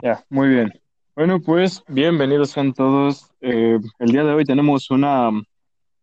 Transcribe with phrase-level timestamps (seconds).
[0.00, 0.72] Ya, muy bien.
[1.14, 3.30] Bueno, pues bienvenidos sean todos.
[3.42, 5.28] Eh, el día de hoy tenemos una,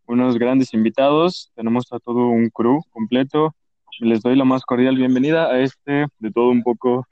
[0.05, 3.55] unos grandes invitados, tenemos a todo un crew completo.
[4.00, 7.07] Les doy la más cordial bienvenida a este de todo un poco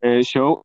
[0.00, 0.64] eh, show.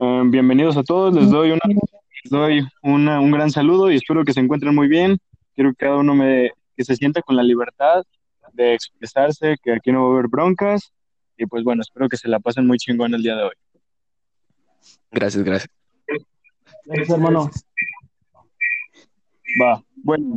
[0.00, 4.24] Eh, bienvenidos a todos, les doy, una, les doy una, un gran saludo y espero
[4.24, 5.18] que se encuentren muy bien.
[5.54, 8.02] Quiero que cada uno me, que se sienta con la libertad
[8.54, 10.90] de expresarse, que aquí no va a haber broncas.
[11.38, 13.54] Y pues bueno, espero que se la pasen muy chingón el día de hoy.
[15.10, 15.70] Gracias, gracias.
[16.84, 17.50] Gracias, hermano.
[19.62, 20.36] Va, bueno,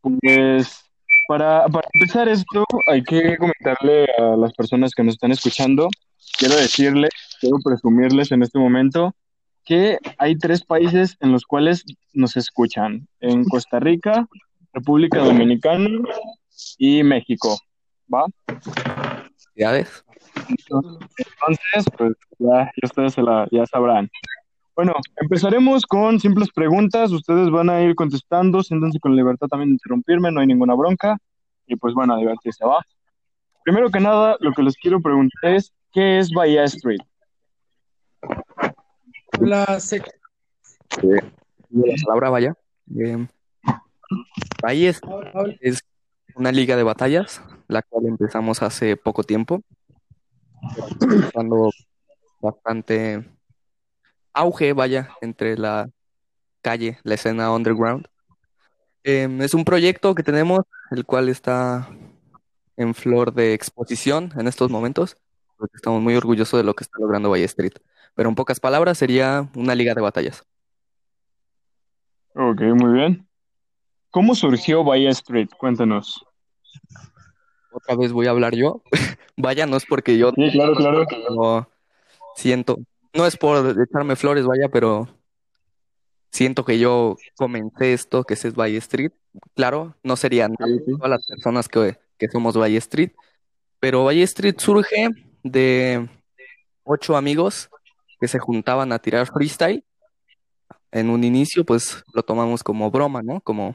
[0.00, 0.84] pues
[1.28, 5.88] para, para empezar esto hay que comentarle a las personas que nos están escuchando,
[6.38, 7.10] quiero decirles,
[7.40, 9.14] quiero presumirles en este momento
[9.64, 14.26] que hay tres países en los cuales nos escuchan, en Costa Rica,
[14.72, 15.88] República Dominicana
[16.76, 17.58] y México,
[18.12, 18.26] ¿va?
[19.52, 20.04] ¿Felicidades?
[20.48, 24.10] Entonces, pues ya, ya ustedes se la, ya sabrán.
[24.74, 27.12] Bueno, empezaremos con simples preguntas.
[27.12, 31.16] Ustedes van a ir contestando, siéntanse con libertad también de interrumpirme, no hay ninguna bronca.
[31.66, 32.84] Y pues bueno, a divertirse, ¿va?
[33.62, 37.00] Primero que nada, lo que les quiero preguntar es, ¿qué es Bahía Street?
[39.40, 40.10] La sec-
[41.02, 42.54] la palabra vaya.
[42.98, 43.26] Eh,
[44.62, 45.00] Bahía es,
[45.60, 45.82] es
[46.36, 49.62] una liga de batallas, la cual empezamos hace poco tiempo.
[51.34, 51.70] Dando
[52.40, 53.24] bastante
[54.32, 55.88] auge, vaya, entre la
[56.62, 58.08] calle, la escena underground.
[59.04, 61.88] Eh, es un proyecto que tenemos, el cual está
[62.76, 65.16] en flor de exposición en estos momentos,
[65.74, 67.74] estamos muy orgullosos de lo que está logrando Valle Street.
[68.14, 70.44] Pero en pocas palabras, sería una liga de batallas.
[72.34, 73.26] Ok, muy bien.
[74.14, 75.48] ¿Cómo surgió Bahía Street?
[75.58, 76.24] Cuéntanos.
[77.72, 78.80] Otra vez voy a hablar yo.
[79.36, 81.04] Vaya, no es porque yo Sí, claro, claro.
[81.30, 81.68] no
[82.36, 82.78] siento,
[83.12, 85.08] no es por echarme flores, vaya, pero
[86.30, 89.10] siento que yo comencé esto, que es Valle Street.
[89.56, 93.10] Claro, no serían todas las personas que, que somos Valle Street,
[93.80, 95.08] pero Valle Street surge
[95.42, 96.08] de
[96.84, 97.68] ocho amigos
[98.20, 99.82] que se juntaban a tirar freestyle.
[100.92, 103.40] En un inicio, pues lo tomamos como broma, ¿no?
[103.40, 103.74] Como,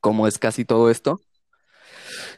[0.00, 1.20] como es casi todo esto.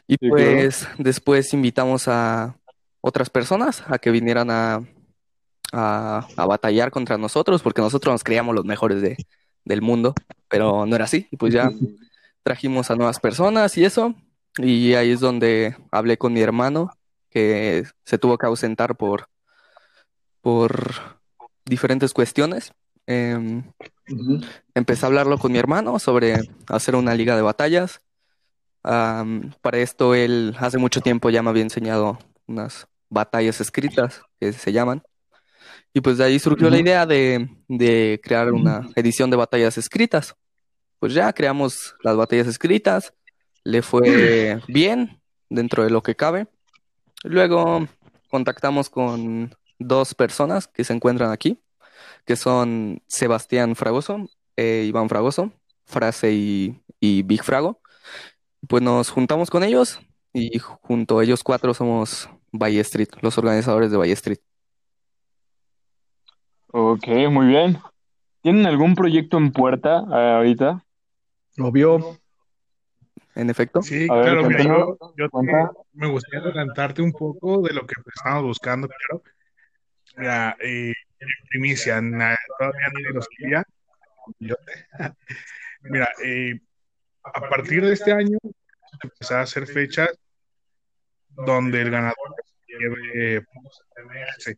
[0.07, 0.55] Y Sí, claro.
[0.55, 2.57] pues después invitamos a
[3.01, 4.81] otras personas a que vinieran a,
[5.71, 9.17] a, a batallar contra nosotros, porque nosotros nos creíamos los mejores de,
[9.65, 10.13] del mundo,
[10.47, 11.27] pero no era así.
[11.31, 11.69] Y pues ya
[12.43, 14.15] trajimos a nuevas personas y eso.
[14.57, 16.91] Y ahí es donde hablé con mi hermano,
[17.29, 19.29] que se tuvo que ausentar por,
[20.41, 21.19] por
[21.65, 22.73] diferentes cuestiones.
[24.07, 24.41] Em,
[24.73, 28.01] empecé a hablarlo con mi hermano sobre hacer una liga de batallas.
[28.81, 34.71] Para esto él hace mucho tiempo ya me había enseñado unas batallas escritas que se
[34.71, 35.03] llaman.
[35.93, 40.35] Y pues de ahí surgió la idea de, de crear una edición de batallas escritas.
[40.99, 43.13] Pues ya creamos las batallas escritas,
[43.63, 46.47] le fue bien dentro de lo que cabe.
[47.23, 47.87] Luego
[48.29, 51.59] contactamos con dos personas que se encuentran aquí,
[52.27, 55.53] que son Sebastián Fragoso, e Iván Fragoso,
[55.85, 57.79] Frase y, y Big Frago.
[58.67, 59.99] Pues nos juntamos con ellos
[60.33, 64.39] y junto a ellos cuatro somos Valle Street, los organizadores de Valle Street.
[66.67, 67.79] Ok, muy bien.
[68.41, 70.83] ¿Tienen algún proyecto en puerta eh, ahorita?
[71.59, 72.19] Obvio.
[73.35, 77.61] En efecto, Sí, A ver, claro, mira, yo, yo te- me gustaría adelantarte un poco
[77.61, 79.23] de lo que estamos buscando, claro.
[80.17, 80.93] Mira, eh,
[81.49, 83.63] primicia, na- todavía nadie lo sabía.
[84.39, 84.55] Yo-
[85.81, 86.59] Mira, eh,
[87.23, 88.37] a partir de este año
[89.01, 90.09] empezar a hacer fechas
[91.29, 92.35] donde el ganador
[92.67, 94.57] lleve puntos FMS,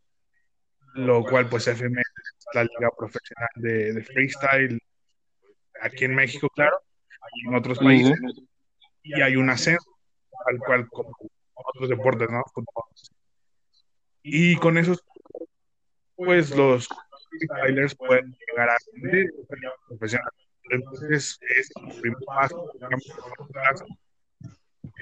[0.95, 4.79] lo cual pues FMS es la liga profesional de, de freestyle
[5.81, 6.81] aquí en México, claro,
[7.35, 8.17] y en otros países,
[9.03, 9.97] y hay un ascenso
[10.45, 11.11] al cual como
[11.53, 12.43] otros deportes, ¿no?
[14.23, 15.03] Y con esos,
[16.25, 16.87] pues los
[17.29, 19.31] freestylers pueden llegar a ascender
[19.87, 20.29] profesional.
[20.69, 23.03] Entonces, es el primer paso digamos,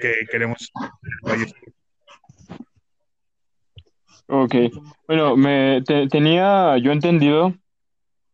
[0.00, 0.70] que queremos
[4.28, 4.54] Ok,
[5.06, 7.54] bueno, me te- tenía yo entendido,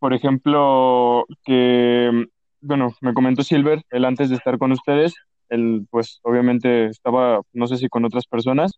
[0.01, 2.27] por ejemplo, que,
[2.61, 5.15] bueno, me comentó Silver, él antes de estar con ustedes,
[5.49, 8.73] él pues obviamente estaba, no sé si con otras personas,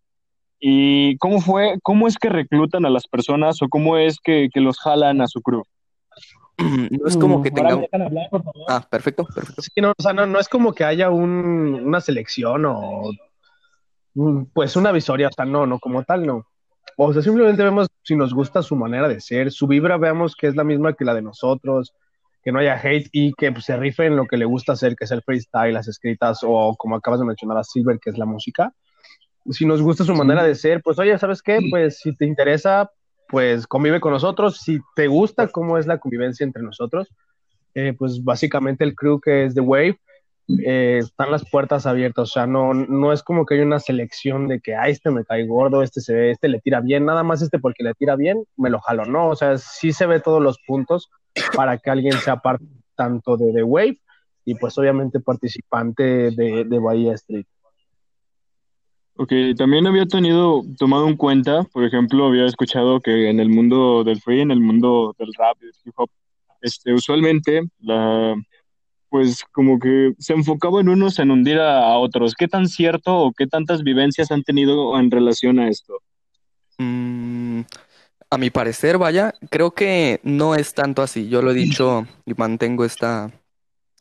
[0.59, 4.61] y cómo fue, cómo es que reclutan a las personas o cómo es que, que
[4.61, 5.63] los jalan a su crew.
[6.59, 8.65] no es como que hablar, por favor.
[8.69, 9.63] Ah, perfecto, perfecto.
[9.63, 13.11] Sí, no, o sea, no, no es como que haya un, una selección o
[14.15, 16.47] mm, pues una visoria, o sea, no, no, como tal, no.
[16.97, 20.47] O sea, simplemente vemos si nos gusta su manera de ser, su vibra, veamos que
[20.47, 21.95] es la misma que la de nosotros,
[22.43, 24.97] que no haya hate y que pues, se rife en lo que le gusta hacer,
[24.97, 28.17] que es el freestyle, las escritas o como acabas de mencionar a Silver, que es
[28.17, 28.73] la música.
[29.51, 31.59] Si nos gusta su manera de ser, pues oye, ¿sabes qué?
[31.71, 32.91] Pues si te interesa,
[33.29, 34.59] pues convive con nosotros.
[34.59, 37.09] Si te gusta cómo es la convivencia entre nosotros,
[37.75, 40.01] eh, pues básicamente el crew que es The Wave,
[40.65, 44.47] eh, están las puertas abiertas, o sea, no, no es como que hay una selección
[44.47, 47.25] de que, ah, este me cae gordo, este se ve, este le tira bien, nada
[47.25, 50.21] más este porque le tira bien, me lo jalo, no, o sea, sí se ve
[50.21, 51.11] todos los puntos
[51.57, 52.65] para que alguien sea parte
[52.95, 54.01] tanto de The Wave
[54.45, 57.47] y pues obviamente participante de, de Bahía Street.
[59.19, 64.05] Ok, también había tenido, tomado en cuenta, por ejemplo, había escuchado que en el mundo
[64.05, 66.11] del free, en el mundo del rap, del hip hop,
[66.61, 68.35] este, usualmente la,
[69.09, 72.35] pues como que se enfocaba en unos en hundir a, otros.
[72.35, 75.95] ¿Qué tan cierto o qué tantas vivencias han tenido en relación a esto?
[76.77, 77.61] Mm,
[78.29, 81.29] a mi parecer, vaya, creo que no es tanto así.
[81.29, 83.31] Yo lo he dicho y mantengo esta,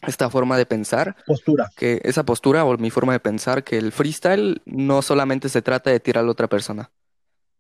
[0.07, 1.15] esta forma de pensar.
[1.25, 1.69] Postura.
[1.75, 5.89] Que esa postura o mi forma de pensar, que el freestyle no solamente se trata
[5.89, 6.91] de tirar a la otra persona.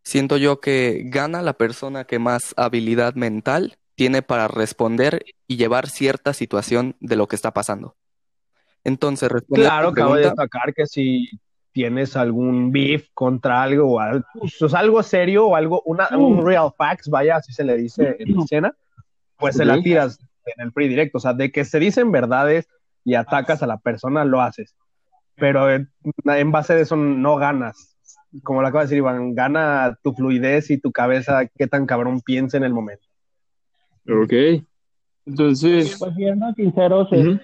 [0.03, 5.89] Siento yo que gana la persona que más habilidad mental tiene para responder y llevar
[5.89, 7.95] cierta situación de lo que está pasando.
[8.83, 11.29] Entonces, Claro, acabo de destacar que si
[11.71, 16.71] tienes algún beef contra algo o algo, pues, algo serio o algo, una, un real
[16.77, 18.75] facts, vaya, así se le dice en la escena,
[19.37, 20.19] pues se la tiras
[20.57, 21.17] en el pre directo.
[21.17, 22.67] O sea, de que se dicen verdades
[23.03, 24.75] y atacas a la persona, lo haces.
[25.35, 25.89] Pero en,
[26.25, 27.97] en base de eso no ganas.
[28.43, 32.21] Como lo acaba de decir Iván, gana tu fluidez y tu cabeza, qué tan cabrón
[32.21, 33.05] piensa en el momento.
[34.07, 34.63] Ok.
[35.25, 35.97] Entonces.
[35.99, 37.39] Pues siendo sinceros, eh,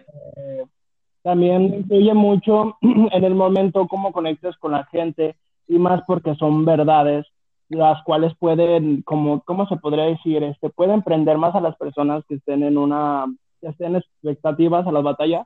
[1.24, 5.36] también influye mucho en el momento cómo conectas con la gente
[5.68, 7.26] y más porque son verdades
[7.72, 10.44] las cuales pueden, como, ¿cómo se podría decir?
[10.44, 13.26] Este, pueden prender más a las personas que estén en una,
[13.60, 15.44] que estén expectativas a la batalla.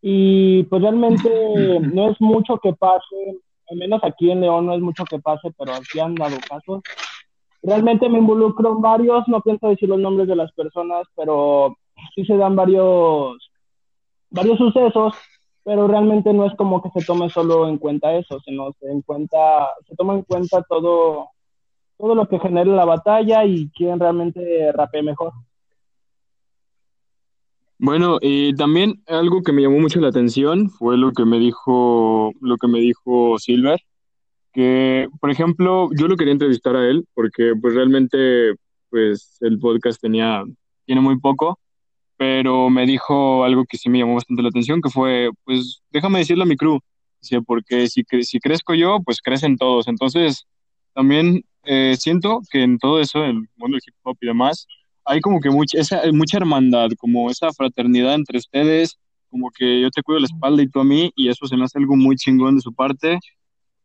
[0.00, 1.28] Y pues realmente
[1.92, 3.40] no es mucho que pase,
[3.70, 6.82] al menos aquí en León no es mucho que pase, pero aquí han dado casos
[7.62, 11.76] Realmente me involucro en varios, no pienso decir los nombres de las personas, pero
[12.14, 13.36] sí se dan varios,
[14.30, 15.14] varios sucesos,
[15.64, 19.02] pero realmente no es como que se tome solo en cuenta eso, sino se en
[19.02, 21.30] cuenta, se toma en cuenta todo,
[21.98, 25.32] todo lo que genera la batalla y quién realmente rapee mejor.
[27.80, 32.32] Bueno, y también algo que me llamó mucho la atención fue lo que me dijo,
[32.40, 33.80] lo que me dijo Silver,
[34.52, 38.54] que, por ejemplo, yo lo quería entrevistar a él porque pues realmente
[38.90, 40.42] pues el podcast tenía,
[40.86, 41.60] tiene muy poco,
[42.16, 46.18] pero me dijo algo que sí me llamó bastante la atención, que fue, pues déjame
[46.18, 46.80] decirle a mi crew,
[47.46, 49.86] porque si, si crezco yo, pues crecen todos.
[49.86, 50.46] Entonces,
[50.94, 54.66] también eh, siento que en todo eso, en el mundo del hip hop y demás,
[55.04, 58.98] hay como que mucha, esa, mucha hermandad, como esa fraternidad entre ustedes,
[59.30, 61.64] como que yo te cuido la espalda y tú a mí, y eso se me
[61.64, 63.18] hace algo muy chingón de su parte.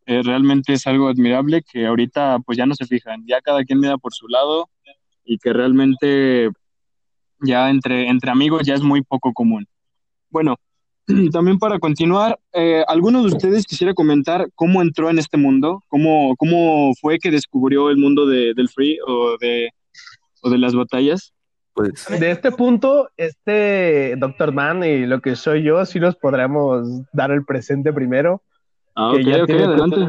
[0.05, 3.79] Eh, realmente es algo admirable que ahorita pues ya no se fijan, ya cada quien
[3.79, 4.69] mira por su lado
[5.23, 6.49] y que realmente
[7.39, 9.65] ya entre, entre amigos ya es muy poco común.
[10.29, 10.57] Bueno,
[11.31, 15.81] también para continuar, eh, ¿alguno de ustedes quisiera comentar cómo entró en este mundo?
[15.87, 19.69] ¿Cómo, cómo fue que descubrió el mundo de, del free o de,
[20.41, 21.33] o de las batallas?
[21.73, 22.05] Pues...
[22.19, 27.31] De este punto, este Doctor Man y lo que soy yo, sí nos podremos dar
[27.31, 28.41] el presente primero.
[28.95, 30.07] Ah, que ya tiene adelante.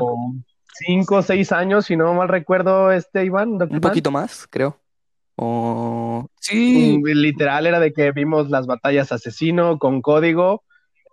[0.86, 3.58] cinco o seis años, si no mal recuerdo, este Iván.
[3.62, 4.78] Un poquito más, creo.
[6.40, 6.98] Sí.
[6.98, 10.62] Mm, literal era de que vimos las batallas asesino con código,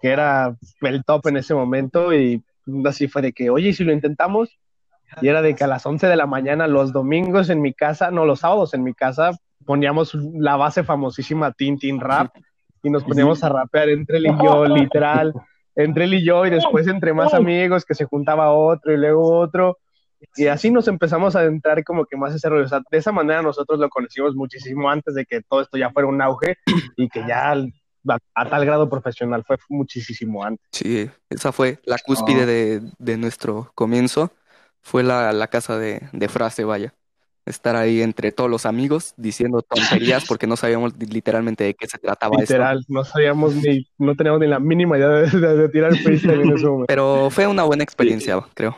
[0.01, 2.43] que era el top en ese momento, y
[2.85, 4.57] así fue de que, oye, ¿y si lo intentamos?
[5.21, 8.11] Y era de que a las 11 de la mañana, los domingos en mi casa,
[8.11, 9.31] no, los sábados en mi casa,
[9.65, 12.33] poníamos la base famosísima Tintin Rap
[12.81, 15.33] y nos poníamos a rapear entre él y yo, literal
[15.75, 19.37] entre él y yo, y después entre más amigos que se juntaba otro y luego
[19.39, 19.77] otro.
[20.35, 22.65] Y así nos empezamos a entrar como que más ese rollo.
[22.65, 25.89] O sea, de esa manera nosotros lo conocimos muchísimo antes de que todo esto ya
[25.89, 26.57] fuera un auge
[26.95, 27.55] y que ya
[28.07, 30.65] a, tal grado profesional fue muchísimo antes.
[30.71, 34.31] Sí, esa fue la cúspide de, de, nuestro comienzo.
[34.81, 36.93] Fue la, la casa de, de frase, vaya
[37.45, 41.97] estar ahí entre todos los amigos diciendo tonterías porque no sabíamos literalmente de qué se
[41.97, 46.51] trataba Literal, no sabíamos ni, no teníamos ni la mínima idea de, tirar freestyle en
[46.53, 46.87] ese momento.
[46.87, 48.77] Pero fue una buena experiencia, creo.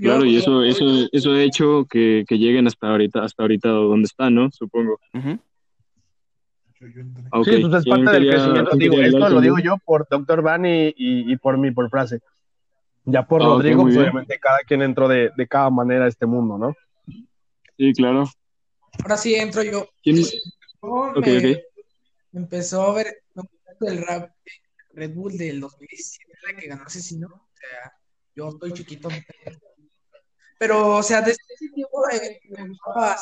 [0.00, 4.06] claro, y eso, eso, eso ha hecho que, que, lleguen hasta ahorita, hasta ahorita donde
[4.06, 4.50] están, ¿no?
[4.50, 4.98] Supongo.
[6.78, 8.76] Sí, pues es parte del crecimiento.
[8.76, 10.42] Digo, esto lo digo yo por Dr.
[10.42, 12.20] Van y, y, y por mí, por frase
[13.04, 16.26] Ya por Ah, Rodrigo, pues obviamente cada quien entró de, de cada manera a este
[16.26, 16.74] mundo, ¿no?
[17.78, 18.28] Sí, claro.
[19.02, 19.88] Ahora sí entro yo.
[20.02, 20.16] ¿Quién?
[20.16, 20.26] Yo
[20.82, 21.62] Ok, me,
[22.32, 23.22] empezó a ver
[23.80, 24.56] el rap de
[24.94, 27.28] Red Bull del 2017, la que ganó Asesino.
[27.28, 27.92] O sea,
[28.34, 29.08] yo estoy chiquito.
[30.58, 33.16] Pero, o sea, desde ese tiempo eh, me gustaba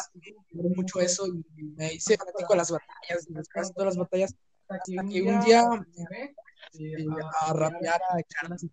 [0.52, 4.34] mucho eso y me hice fanático de las batallas, de las las batallas.
[4.68, 5.64] Hasta que un día
[6.78, 7.06] eh,
[7.40, 8.70] a rapear, a echar así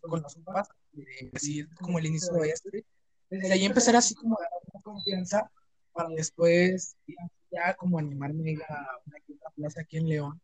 [0.00, 2.84] con los compas, eh, así como el inicio de Street.
[3.30, 5.50] Desde ahí empezar así como a más confianza
[5.92, 6.96] para después
[7.50, 10.40] ya como animarme a una plaza aquí en León.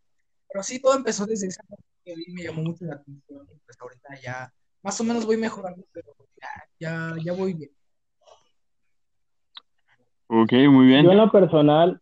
[0.49, 1.63] Pero sí, todo empezó desde esa
[2.05, 3.47] que vi, me llamó mucho la atención.
[3.65, 4.53] Pues ahorita ya
[4.83, 5.85] más o menos voy mejorando,
[6.83, 7.71] ya, ya, voy bien.
[10.27, 11.05] Ok, muy bien.
[11.05, 12.01] Yo en lo personal,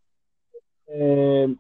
[0.87, 1.55] eh,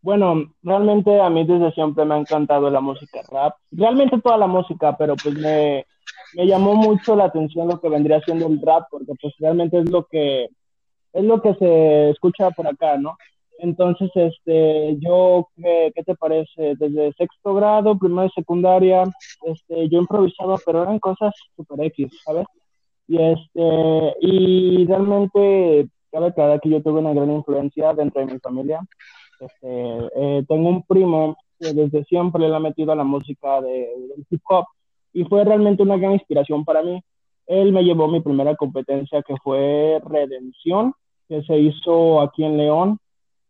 [0.00, 3.54] bueno, realmente a mí desde siempre me ha encantado la música rap.
[3.70, 5.86] Realmente toda la música, pero pues me,
[6.34, 9.90] me llamó mucho la atención lo que vendría siendo el rap, porque pues realmente es
[9.90, 10.48] lo que
[11.12, 13.16] es lo que se escucha por acá, ¿no?
[13.58, 16.76] Entonces, este, yo, ¿qué, qué te parece?
[16.76, 19.04] Desde sexto grado, primero secundaria,
[19.42, 22.46] este, yo improvisaba, pero eran cosas super X, ¿sabes?
[23.08, 28.38] Y este, y realmente cabe aclarar que yo tuve una gran influencia dentro de mi
[28.38, 28.80] familia.
[29.40, 33.70] Este, eh, tengo un primo que desde siempre le ha metido a la música de,
[33.70, 34.66] del hip hop
[35.12, 37.02] y fue realmente una gran inspiración para mí.
[37.46, 40.92] Él me llevó mi primera competencia que fue Redención,
[41.28, 42.98] que se hizo aquí en León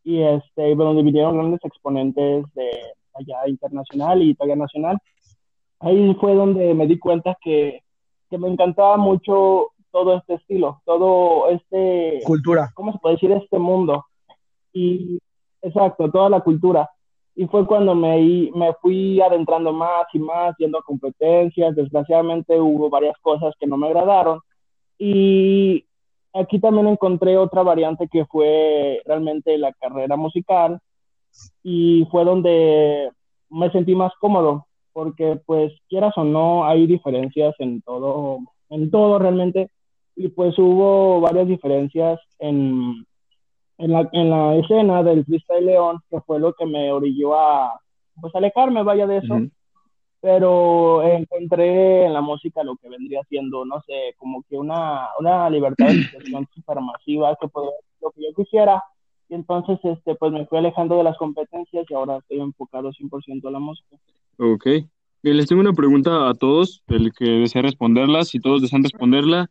[0.05, 2.71] y este, donde vinieron grandes exponentes de
[3.15, 4.99] allá internacional y talla nacional.
[5.81, 7.83] Ahí fue donde me di cuenta que,
[8.31, 12.71] que me encantaba mucho todo este estilo, todo este, Cultura.
[12.75, 13.33] ¿cómo se puede decir?
[13.33, 14.05] Este mundo.
[14.73, 15.19] Y
[15.63, 16.89] exacto, toda la cultura.
[17.35, 21.77] Y fue cuando me, me fui adentrando más y más, yendo a competencias.
[21.77, 24.41] Desgraciadamente hubo varias cosas que no me agradaron.
[24.99, 25.85] Y
[26.41, 30.81] aquí también encontré otra variante que fue realmente la carrera musical.
[31.63, 33.11] Y fue donde
[33.51, 38.39] me sentí más cómodo, porque pues quieras o no, hay diferencias en todo,
[38.71, 39.71] en todo realmente.
[40.17, 43.07] Y pues hubo varias diferencias en,
[43.79, 47.81] en la, en la escena del freestyle León, que fue lo que me orilló a
[48.21, 49.35] pues alejarme, vaya de eso.
[50.21, 55.49] Pero encontré en la música lo que vendría siendo, no sé, como que una, una
[55.49, 58.83] libertad de expresión súper masiva, que podía hacer lo que yo quisiera.
[59.29, 63.47] Y entonces, este, pues me fui alejando de las competencias y ahora estoy enfocado 100%
[63.47, 63.97] a la música.
[64.39, 64.67] Ok.
[65.23, 69.51] Bien, les tengo una pregunta a todos, el que desea responderla, si todos desean responderla.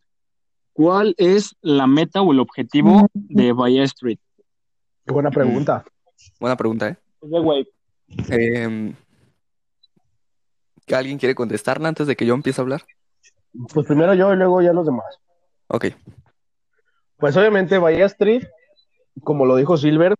[0.72, 4.18] ¿Cuál es la meta o el objetivo de Bahía Street?
[5.04, 5.84] Qué buena pregunta.
[6.40, 6.96] Buena pregunta, ¿eh?
[7.22, 8.96] Es de Wave.
[10.88, 12.82] Em, ¿alguien quiere contestarla antes de que yo empiece a hablar?
[13.72, 15.18] Pues primero yo y luego ya los demás.
[15.68, 15.86] Ok.
[17.16, 18.46] Pues obviamente Bahía Street,
[19.22, 20.14] como lo dijo Silver,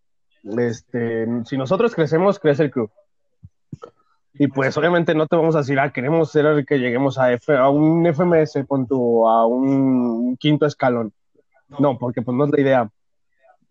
[0.57, 2.91] este, si nosotros crecemos, crece el club.
[4.33, 7.55] Y pues obviamente no te vamos a decir, ah, queremos ser que lleguemos a, F,
[7.55, 11.13] a un FMS, con tu, a un quinto escalón.
[11.77, 12.91] No, porque pues no es la idea.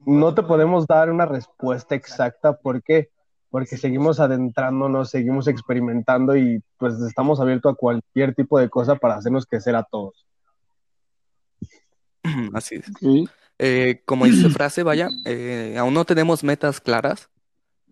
[0.05, 2.59] No te podemos dar una respuesta exacta.
[2.59, 3.11] ¿Por qué?
[3.51, 9.15] Porque seguimos adentrándonos, seguimos experimentando y pues estamos abiertos a cualquier tipo de cosa para
[9.15, 10.27] hacernos crecer a todos.
[12.53, 12.85] Así es.
[13.59, 17.29] Eh, como dice frase, vaya, eh, aún no tenemos metas claras.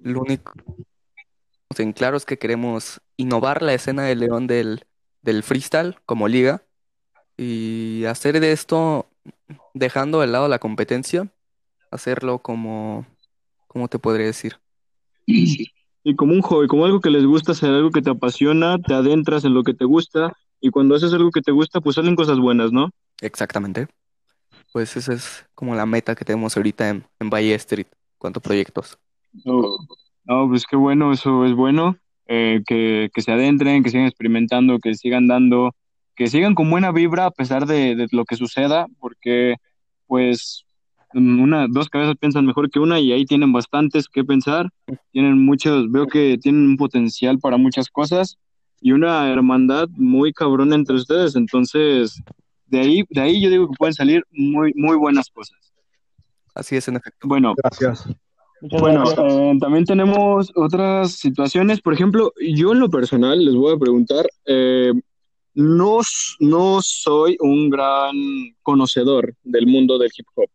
[0.00, 4.84] Lo único que tenemos en claro es que queremos innovar la escena de León del,
[5.22, 6.62] del freestyle como liga
[7.36, 9.06] y hacer de esto,
[9.75, 11.28] dejando de lado la competencia,
[11.90, 13.06] hacerlo como,
[13.66, 14.58] ¿cómo te podría decir?
[15.26, 18.95] Y como un hobby, como algo que les gusta hacer, algo que te apasiona, te
[18.95, 22.14] adentras en lo que te gusta, y cuando haces algo que te gusta, pues salen
[22.14, 22.90] cosas buenas, ¿no?
[23.21, 23.88] Exactamente.
[24.73, 27.87] Pues esa es como la meta que tenemos ahorita en, en Valle Street,
[28.18, 28.99] cuanto a proyectos.
[29.45, 29.76] No,
[30.25, 34.78] no, pues qué bueno, eso es bueno, eh, que, que se adentren, que sigan experimentando,
[34.78, 35.75] que sigan dando,
[36.14, 39.56] que sigan con buena vibra a pesar de, de lo que suceda, porque
[40.06, 40.65] pues
[41.14, 44.68] una, dos cabezas piensan mejor que una y ahí tienen bastantes que pensar,
[45.12, 48.38] tienen muchos, veo que tienen un potencial para muchas cosas
[48.80, 52.20] y una hermandad muy cabrona entre ustedes, entonces
[52.66, 55.56] de ahí, de ahí yo digo que pueden salir muy, muy buenas cosas.
[56.54, 57.28] Así es, en efecto.
[57.28, 58.08] Bueno, Gracias.
[58.60, 61.80] Bueno, eh, también tenemos otras situaciones.
[61.80, 64.92] Por ejemplo, yo en lo personal les voy a preguntar, eh,
[65.54, 65.98] no,
[66.40, 68.14] no soy un gran
[68.62, 70.48] conocedor del mundo del hip hop.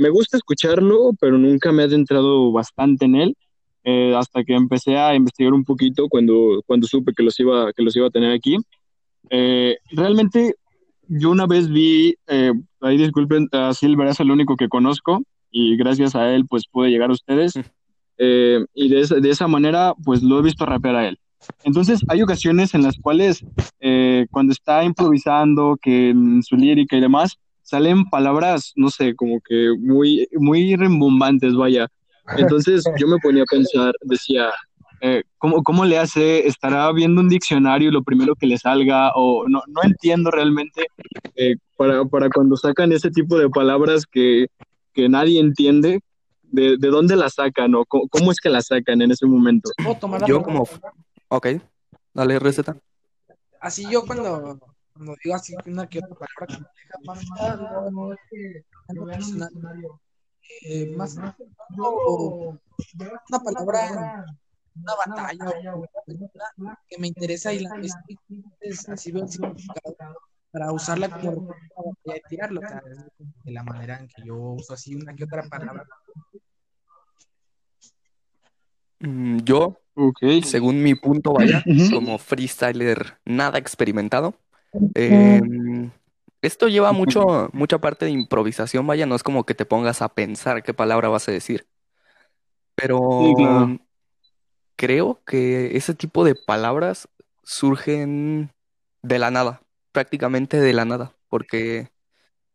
[0.00, 3.36] Me gusta escucharlo, pero nunca me he adentrado bastante en él,
[3.84, 7.82] eh, hasta que empecé a investigar un poquito cuando, cuando supe que los iba, que
[7.82, 8.56] los iba a tener aquí.
[9.28, 10.54] Eh, realmente
[11.06, 15.76] yo una vez vi, eh, ahí disculpen, a Silver es el único que conozco y
[15.76, 17.52] gracias a él pues pude llegar a ustedes
[18.16, 21.18] eh, y de esa, de esa manera pues lo he visto rapear a él.
[21.64, 23.44] Entonces hay ocasiones en las cuales
[24.30, 27.38] cuando está improvisando, que en su lírica y demás,
[27.70, 31.86] salen palabras, no sé, como que muy, muy rimbombantes, vaya.
[32.36, 34.50] Entonces yo me ponía a pensar, decía,
[35.00, 36.46] eh, ¿cómo, ¿cómo le hace?
[36.48, 39.12] ¿Estará viendo un diccionario y lo primero que le salga?
[39.14, 40.86] O no, no entiendo realmente
[41.36, 44.48] eh, para, para cuando sacan ese tipo de palabras que,
[44.92, 46.00] que nadie entiende,
[46.42, 49.70] de, de dónde las sacan o cómo, cómo es que las sacan en ese momento.
[49.82, 50.64] ¿Puedo tomar la Yo como...
[51.28, 51.46] Ok,
[52.12, 52.76] dale receta.
[53.60, 54.58] Así yo cuando,
[55.00, 59.06] cuando digo así una que otra palabra compleja, más nada, no, no es que algo
[59.06, 59.50] personal,
[60.66, 62.60] eh, más no,
[63.30, 64.26] una palabra,
[64.74, 65.86] una batalla o
[66.58, 67.70] una que me interesa y la
[68.60, 69.96] es así veo el significado
[70.50, 72.82] para usarla como batalla y tirarlo, o sea,
[73.44, 75.86] de la manera en que yo uso así una que otra palabra.
[78.98, 79.80] Mm, Yo,
[80.44, 84.34] según mi punto, vaya, como freestyler nada experimentado,
[84.94, 85.40] eh,
[86.42, 90.08] esto lleva mucho, mucha parte de improvisación, vaya, no es como que te pongas a
[90.14, 91.66] pensar qué palabra vas a decir,
[92.74, 93.78] pero Sí, claro.
[94.76, 97.08] creo que ese tipo de palabras
[97.42, 98.50] surgen
[99.02, 99.62] de la nada,
[99.92, 101.90] prácticamente de la nada, porque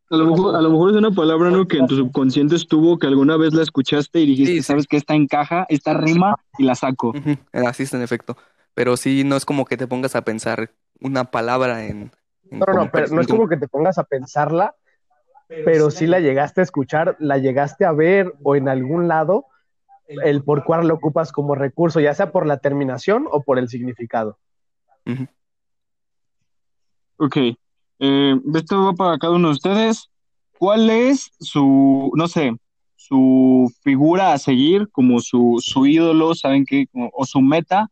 [0.09, 1.67] A lo mejor, a lo mejor es una palabra ¿no?
[1.67, 4.67] que en tu subconsciente estuvo, que alguna vez la escuchaste y dijiste, Sí, sí.
[4.67, 7.13] sabes que esta encaja, esta rima y la saco.
[7.51, 8.37] Así es en efecto,
[8.73, 12.11] pero sí, no es como que te pongas a pensar una palabra en...
[12.51, 14.75] en No, no, no, pero no es como que te pongas a pensarla,
[15.47, 19.45] pero sí la llegaste a escuchar, la llegaste a ver o en algún lado
[20.07, 23.69] el por cuál lo ocupas como recurso, ya sea por la terminación o por el
[23.69, 24.37] significado.
[27.17, 27.37] Ok.
[27.99, 30.09] Eh, esto va para cada uno de ustedes.
[30.57, 32.55] ¿Cuál es su, no sé,
[32.95, 37.89] su figura a seguir, como su, su ídolo, saben qué, o su meta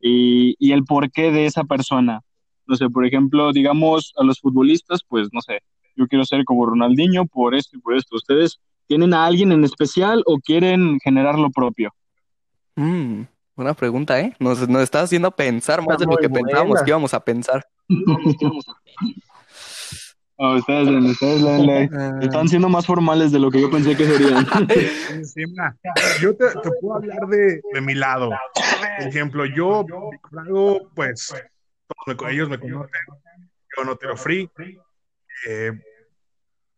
[0.00, 2.22] y, y el porqué de esa persona?
[2.68, 5.60] No sé, por ejemplo, digamos a los futbolistas, pues no sé,
[5.96, 8.14] yo quiero ser como Ronaldinho por esto y por esto.
[8.14, 11.92] ¿Ustedes tienen a alguien en especial o quieren generar lo propio?
[12.76, 13.22] Mm,
[13.56, 14.34] buena pregunta, ¿eh?
[14.38, 17.64] Nos, nos está haciendo pensar más Está de lo que pensábamos que íbamos a pensar.
[20.40, 21.90] Ah, ustedes, ustedes denle.
[21.92, 24.46] Ah, Están siendo más formales de lo que yo pensé que serían.
[26.22, 28.30] Yo te, te puedo hablar de, de mi lado.
[28.98, 29.84] Por ejemplo, yo
[30.36, 31.34] hago, pues,
[31.88, 33.00] todos me- ellos me conocen,
[33.76, 34.50] yo no tiro free.
[35.46, 35.72] Eh,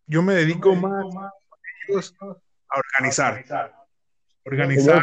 [0.06, 3.44] yo me dedico más a organizar.
[4.44, 5.02] Organizar,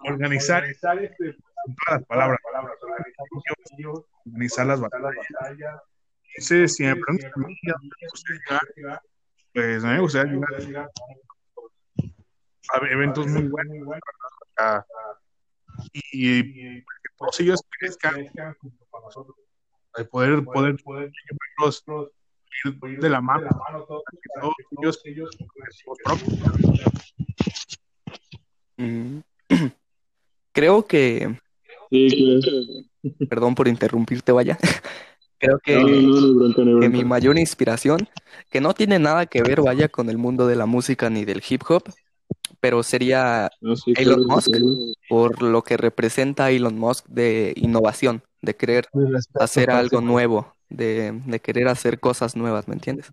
[0.00, 1.32] organizar este,
[1.86, 2.38] todas las palabras.
[4.26, 5.14] Organizar las batallas.
[6.36, 6.94] Entonces, si me.
[9.52, 10.32] Pues a mí me gustaría
[10.66, 10.90] llegar
[12.72, 13.88] a eventos muy buenos.
[14.58, 14.84] a-
[16.12, 16.80] y
[17.38, 18.14] ellos crezcan
[19.96, 21.12] de poder, poder, poder
[22.84, 26.38] ir de la mano, que todos ellos crecemos propios.
[30.52, 31.38] Creo que,
[31.90, 33.28] Sí, claro.
[33.28, 34.58] perdón por interrumpirte, vaya.
[35.38, 36.88] Creo que, No, no, no, no hay bronca, no hay que bronca.
[36.88, 38.08] mi mayor inspiración,
[38.50, 41.42] que no tiene nada que ver, vaya, con el mundo de la música ni del
[41.48, 41.84] hip hop,
[42.64, 44.50] pero sería No, sí, Elon claro, Musk.
[44.50, 44.66] claro.
[45.06, 48.86] por lo que representa Elon Musk de innovación, de querer
[49.34, 53.10] hacer algo nuevo, de, de querer hacer cosas nuevas, ¿me entiendes?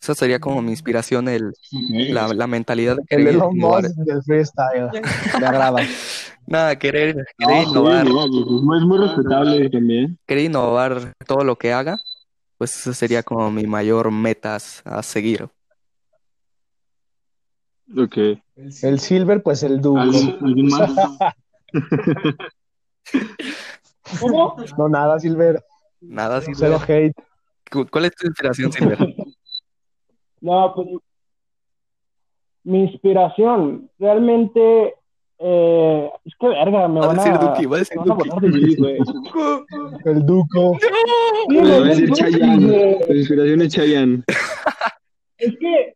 [0.00, 3.82] Esa sería como mi inspiración, el, la, la mentalidad de El querer Elon innovar.
[3.82, 4.90] Musk del freestyle.
[4.92, 5.02] Me.
[6.46, 10.18] Nada, querer, No, querer sí, innovar, no, pues, es muy, es muy respetable también.
[10.26, 11.98] querer innovar todo lo que haga,
[12.58, 15.48] pues esa sería como mi mayor metas a seguir.
[17.96, 18.16] Ok.
[18.82, 20.00] El Silver, pues el Duco.
[20.00, 20.90] ¿Alguien, ¿alguien más?
[24.20, 24.56] ¿Cómo?
[24.78, 25.62] No, nada, Silver.
[26.00, 26.90] Nada, Cero Silver.
[27.06, 27.16] hate.
[27.70, 28.98] ¿Cu- ¿Cuál es tu inspiración, Silver?
[30.40, 30.88] No, pues
[32.64, 34.94] mi inspiración, realmente,
[35.38, 38.04] eh, es que verga, me Va a van a, decir Duki, va a decir a
[38.40, 38.98] de.
[40.10, 40.76] El Duco.
[40.78, 40.86] Sí,
[41.54, 42.66] Le va a güey, decir Duki, Chayanne.
[42.66, 42.98] güey.
[43.06, 44.22] Tu inspiración es Chayanne.
[45.38, 45.94] Es que,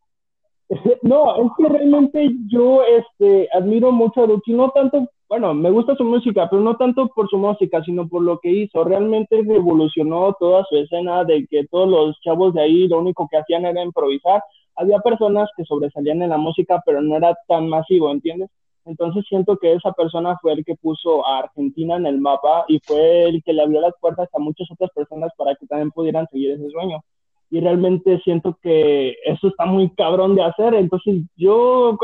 [1.03, 5.97] no, es que realmente yo este, admiro mucho a Duki, no tanto, bueno, me gusta
[5.97, 8.85] su música, pero no tanto por su música, sino por lo que hizo.
[8.85, 13.39] Realmente revolucionó toda su escena de que todos los chavos de ahí lo único que
[13.39, 14.43] hacían era improvisar.
[14.77, 18.51] Había personas que sobresalían en la música, pero no era tan masivo, ¿entiendes?
[18.85, 22.79] Entonces siento que esa persona fue el que puso a Argentina en el mapa y
[22.81, 26.27] fue el que le abrió las puertas a muchas otras personas para que también pudieran
[26.31, 27.03] seguir ese sueño.
[27.51, 30.75] Y realmente siento que eso está muy cabrón de hacer.
[30.75, 31.99] Entonces yo,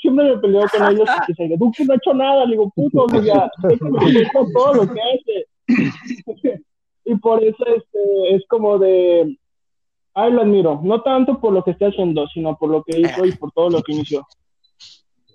[0.00, 2.44] siempre me peleo con ellos y se Duque no ha hecho nada.
[2.44, 3.50] Le digo, puto, o sea,
[4.52, 5.46] todo lo que hace.
[7.04, 9.36] y por eso este, es como de,
[10.14, 10.80] ay, lo admiro.
[10.82, 13.70] No tanto por lo que está haciendo, sino por lo que hizo y por todo
[13.70, 14.24] lo que inició.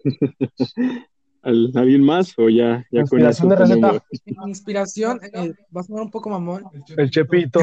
[1.42, 3.48] ¿Alguien más o ya, ya con eso?
[3.48, 4.04] de receta.
[4.46, 6.66] Inspiración, eh, va a sonar un poco mamón.
[6.98, 7.62] El Chepito.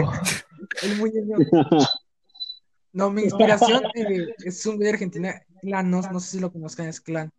[0.83, 1.13] El muy
[2.93, 6.87] No, mi inspiración eh, es un de Argentina, Clan, no, no, sé si lo conozcan,
[6.89, 7.31] es Clan.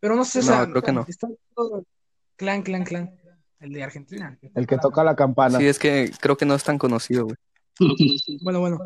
[0.00, 1.04] Pero no sé, o sea, No, creo que no.
[1.08, 1.84] está todo-
[2.36, 3.14] Clan, Clan, Clan.
[3.60, 4.38] El de Argentina.
[4.54, 5.58] El que toca la campana.
[5.58, 7.36] Sí, es que creo que no es tan conocido, güey.
[8.42, 8.78] Bueno, bueno.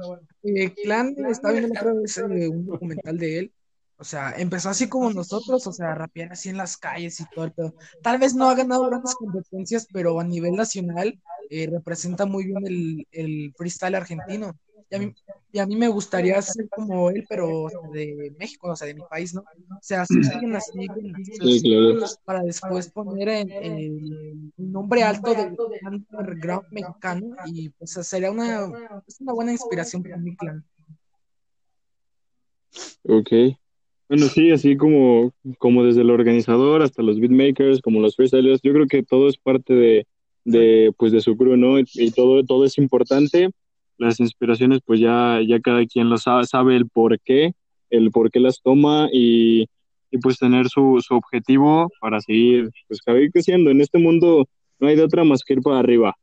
[0.42, 3.52] Eh, Clan estaba viendo otra vez eh, un documental de él.
[4.02, 7.52] O sea, empezó así como nosotros, o sea, rapear así en las calles y todo
[7.52, 7.76] pedo.
[8.02, 12.66] Tal vez no ha ganado grandes competencias, pero a nivel nacional eh, representa muy bien
[12.66, 14.58] el, el freestyle argentino.
[14.90, 15.14] Y a mí,
[15.52, 18.88] y a mí me gustaría ser como él, pero o sea, de México, o sea,
[18.88, 19.42] de mi país, ¿no?
[19.42, 20.72] O sea, si alguien así,
[21.40, 22.04] Sí, claro.
[22.24, 25.56] para después poner en, en un nombre alto del
[26.10, 28.68] underground mexicano y pues sería una,
[29.06, 30.64] es una buena inspiración para mi clan.
[33.04, 33.30] Ok.
[34.08, 38.72] Bueno, sí, así como, como desde el organizador hasta los beatmakers, como los freestylers, yo
[38.72, 40.06] creo que todo es parte de,
[40.44, 41.78] de, pues, de su crew, ¿no?
[41.78, 43.50] Y, todo, todo es importante.
[43.98, 47.52] Las inspiraciones, pues ya, ya cada quien lo sabe, sabe el por qué,
[47.90, 49.66] el por qué las toma y,
[50.10, 53.00] y pues tener su, su objetivo para seguir, pues
[53.32, 53.70] creciendo.
[53.70, 54.46] En este mundo
[54.78, 56.14] no hay de otra más que ir para arriba.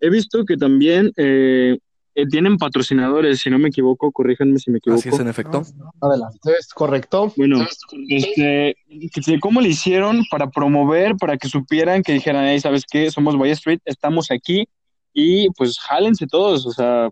[0.00, 1.78] He visto que también eh,
[2.14, 5.00] eh, tienen patrocinadores, si no me equivoco, corríjanme si me equivoco.
[5.00, 5.62] Así es, en efecto.
[6.00, 7.32] Adelante, es correcto.
[7.36, 7.66] Bueno,
[8.08, 8.76] este,
[9.24, 13.10] que- ¿cómo le hicieron para promover, para que supieran, que dijeran, hey, ¿sabes qué?
[13.10, 14.68] Somos Valle Street, estamos aquí
[15.12, 17.08] y pues jálense todos, o sea,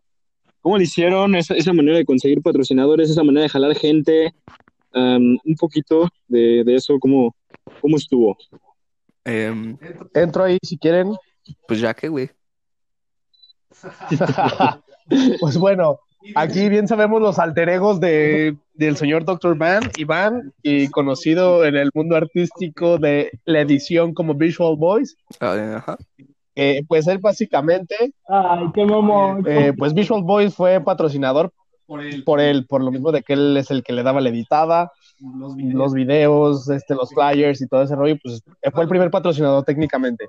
[0.61, 4.35] ¿cómo le hicieron esa, esa manera de conseguir patrocinadores, esa manera de jalar gente?
[4.95, 7.35] Um, un poquito de, de eso, ¿cómo,
[7.81, 8.37] cómo estuvo?
[9.25, 9.79] Em,
[10.15, 11.15] Entro ahí si quieren.
[11.67, 12.29] pues ya que, güey.
[15.41, 15.99] Pues bueno,
[16.35, 19.57] aquí bien sabemos los alter egos de, del señor Dr.
[19.57, 25.17] Van, Iván, y conocido en el mundo artístico de la edición como Visual Boys.
[25.41, 25.97] Ah, Ajá.
[26.55, 29.43] Eh, pues él básicamente, Ay, qué mamón.
[29.49, 31.51] eh, pues Visual Boys fue patrocinador
[32.25, 34.91] por él, por lo mismo de que él es el que le daba la editada,
[35.21, 40.27] los videos, este, los flyers y todo ese rollo, pues fue el primer patrocinador técnicamente,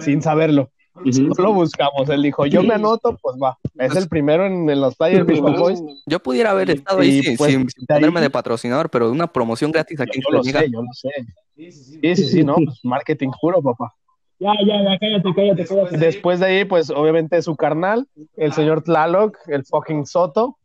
[0.00, 0.70] sin saberlo.
[0.94, 1.22] Ujú.
[1.22, 4.80] No lo buscamos, él dijo, yo me anoto, pues va, es el primero en, en
[4.80, 5.82] los flyers Visual Boys.
[6.06, 8.88] Yo pudiera haber estado ahí Y, sin, pues, sin- sin de ahí- ponerme de patrocinador,
[8.90, 11.10] pero una promoción gratis aquí en Yo lo sé, yo lo sé.
[11.56, 13.92] Sí, sí, sí, no, pues marketing puro, papá.
[14.40, 15.96] Ya, ya, ya, cállate, cállate, cállate.
[15.96, 20.58] Después de ahí, pues obviamente su carnal, el señor Tlaloc, el fucking Soto,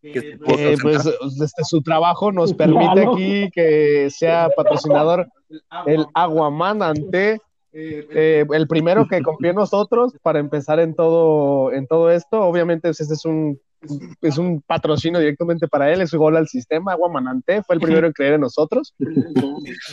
[0.00, 1.04] que- que pues
[1.36, 5.28] desde su trabajo nos permite aquí que sea patrocinador
[5.86, 7.40] el Aguaman ante
[7.72, 12.40] eh, el primero que confió en nosotros para empezar en todo, en todo esto.
[12.40, 13.60] Obviamente, pues, este es un,
[14.22, 16.92] es un patrocinio directamente para él, es su gol al sistema.
[16.92, 18.94] Aguaman ante fue el primero en creer en nosotros.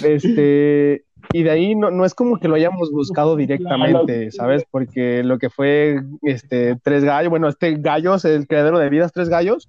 [0.03, 4.63] Este, y de ahí no, no es como que lo hayamos buscado directamente, ¿sabes?
[4.69, 9.29] Porque lo que fue este Tres Gallos, bueno, este Gallos, el creador de vidas Tres
[9.29, 9.67] Gallos,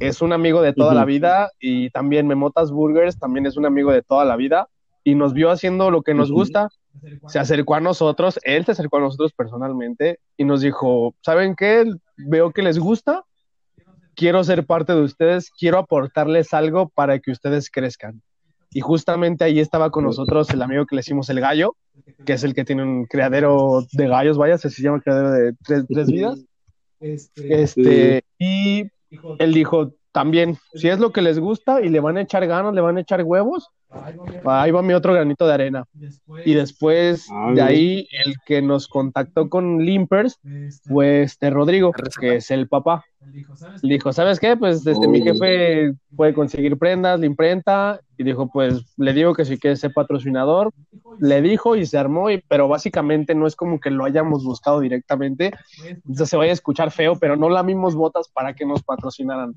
[0.00, 3.92] es un amigo de toda la vida y también Memotas Burgers también es un amigo
[3.92, 4.68] de toda la vida
[5.04, 6.68] y nos vio haciendo lo que nos gusta,
[7.28, 11.84] se acercó a nosotros, él se acercó a nosotros personalmente y nos dijo, ¿saben qué?
[12.16, 13.24] Veo que les gusta,
[14.14, 18.22] quiero ser parte de ustedes, quiero aportarles algo para que ustedes crezcan.
[18.70, 21.76] Y justamente ahí estaba con nosotros el amigo que le hicimos el gallo,
[22.24, 25.84] que es el que tiene un criadero de gallos, vaya, se llama criadero de tres,
[25.88, 26.38] tres vidas.
[27.00, 28.86] Este, y
[29.38, 32.74] él dijo también, si es lo que les gusta y le van a echar ganas,
[32.74, 33.68] le van a echar huevos,
[34.44, 35.84] ahí va mi otro granito de arena.
[36.44, 40.38] Y después Ah, de ahí, el que nos contactó con Limpers
[40.84, 43.04] fue este Rodrigo, que es el papá.
[43.82, 44.56] Le dijo, ¿sabes qué?
[44.56, 45.24] Pues desde mi Oh.
[45.24, 49.92] jefe puede conseguir prendas, la imprenta, y dijo, pues le digo que si quiere ser
[49.92, 50.70] patrocinador.
[51.20, 54.80] Le dijo y se armó, y, pero básicamente no es como que lo hayamos buscado
[54.80, 55.52] directamente.
[55.86, 59.54] Entonces se vaya a escuchar feo, pero no lamimos botas para que nos patrocinaran.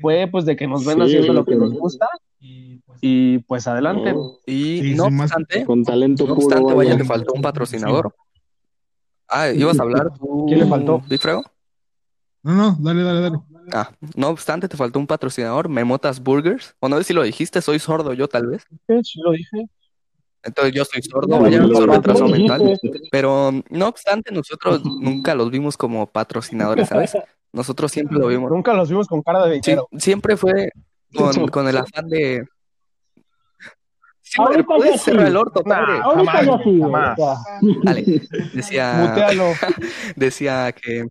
[0.00, 2.06] Fue pues de que nos ven Sí, haciendo lo que nos gusta,
[2.40, 4.12] y pues adelante.
[4.14, 6.46] No, Y Sí, no sí, más- obstante, con talento no puro.
[6.46, 6.98] obstante, vaya, vaya.
[6.98, 8.14] te faltó un patrocinador.
[9.28, 10.10] Ah, ¿ibas a hablar
[10.48, 11.02] ¿Quién le faltó?
[11.08, 11.42] Big Frego?
[12.42, 13.38] No, no, dale, dale, dale.
[13.72, 16.74] Ah, no obstante, te faltó un patrocinador, Memotas Burgers.
[16.80, 18.66] O no sé si lo dijiste, soy sordo yo tal vez.
[19.02, 19.66] Sí, lo dije.
[20.42, 22.80] Entonces yo soy sordo, No, vaya, no, soy no, mental.
[23.12, 27.12] Pero no obstante, nosotros nunca los vimos como patrocinadores, ¿sabes?
[27.52, 28.50] Nosotros siempre lo vimos.
[28.50, 29.88] Nunca los vimos con cara de Sí, dinero.
[29.98, 30.70] siempre fue
[31.14, 32.44] con, con el afán de.
[34.38, 35.30] Ahorita puedes ya cerrar sí.
[35.30, 35.74] el orto, Nah.
[35.86, 35.98] padre.
[36.02, 37.18] Ahorita jamás, ya sí, jamás.
[37.82, 38.04] Dale.
[38.54, 39.14] Decía,
[40.16, 41.06] decía que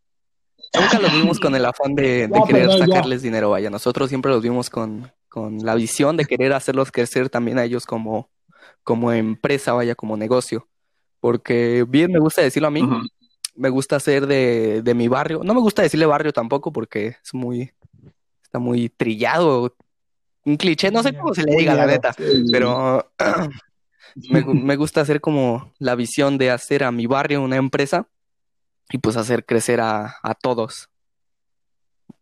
[0.80, 2.78] nunca los vimos con el afán de, de Ya, querer ya.
[2.78, 3.70] sacarles dinero, vaya.
[3.70, 7.86] Nosotros siempre los vimos con, con la visión de querer hacerlos crecer también a ellos
[7.86, 8.30] como,
[8.84, 10.68] como empresa, vaya, como negocio.
[11.20, 13.02] Porque bien me gusta decirlo a mí, Ajá.
[13.56, 15.42] me gusta ser de, de mi barrio.
[15.44, 17.74] No me gusta decirle barrio tampoco porque es muy,
[18.44, 19.76] está muy trillado.
[20.46, 22.16] Un cliché, no sé cómo se le diga, la neta.
[22.52, 23.12] Pero
[24.30, 28.08] me, me gusta hacer como la visión de hacer a mi barrio una empresa
[28.92, 30.90] y pues hacer crecer a, a todos.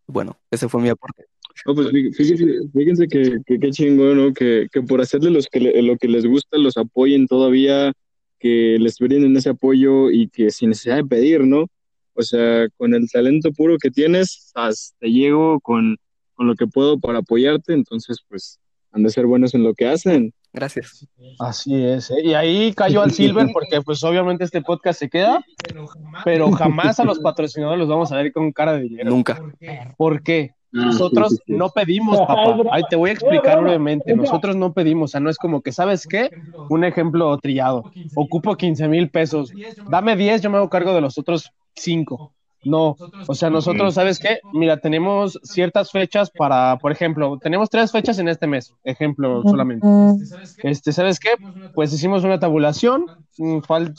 [0.06, 1.26] Bueno, ese fue mi aporte.
[1.66, 4.32] No, pues fí- fíjense, fíjense que, que qué chingón, ¿no?
[4.32, 7.92] Que, que por hacerle los que le- lo que les gusta, los apoyen todavía,
[8.38, 11.66] que les brinden ese apoyo y que sin necesidad de pedir, ¿no?
[12.14, 14.52] O sea, con el talento puro que tienes,
[14.98, 15.96] te llego con,
[16.38, 18.60] con lo que puedo para apoyarte, entonces pues
[18.92, 20.32] han de ser buenos en lo que hacen.
[20.52, 21.06] Gracias.
[21.40, 22.22] Así es, ¿eh?
[22.22, 25.44] Y ahí cayó al Silver porque pues obviamente este podcast se queda,
[26.24, 29.10] pero jamás a los patrocinadores los vamos a ver con cara de dinero.
[29.10, 29.42] Nunca.
[29.96, 30.52] ¿Por qué?
[30.72, 31.52] Ah, Nosotros sí, sí, sí.
[31.54, 32.56] no pedimos, papá.
[32.70, 34.14] Ahí te voy a explicar brevemente.
[34.14, 36.30] Nosotros no pedimos, o sea, no es como que, ¿sabes qué?
[36.70, 37.90] Un ejemplo trillado.
[38.14, 39.52] Ocupo 15 mil pesos.
[39.90, 42.32] Dame 10, yo me hago cargo de los otros 5.
[42.62, 44.40] No, o sea, nosotros, ¿sabes qué?
[44.50, 49.88] Mira, tenemos ciertas fechas para, por ejemplo, tenemos tres fechas en este mes, ejemplo solamente.
[50.62, 51.30] Este, ¿sabes qué?
[51.74, 53.94] Pues hicimos una tabulación, mm, fal-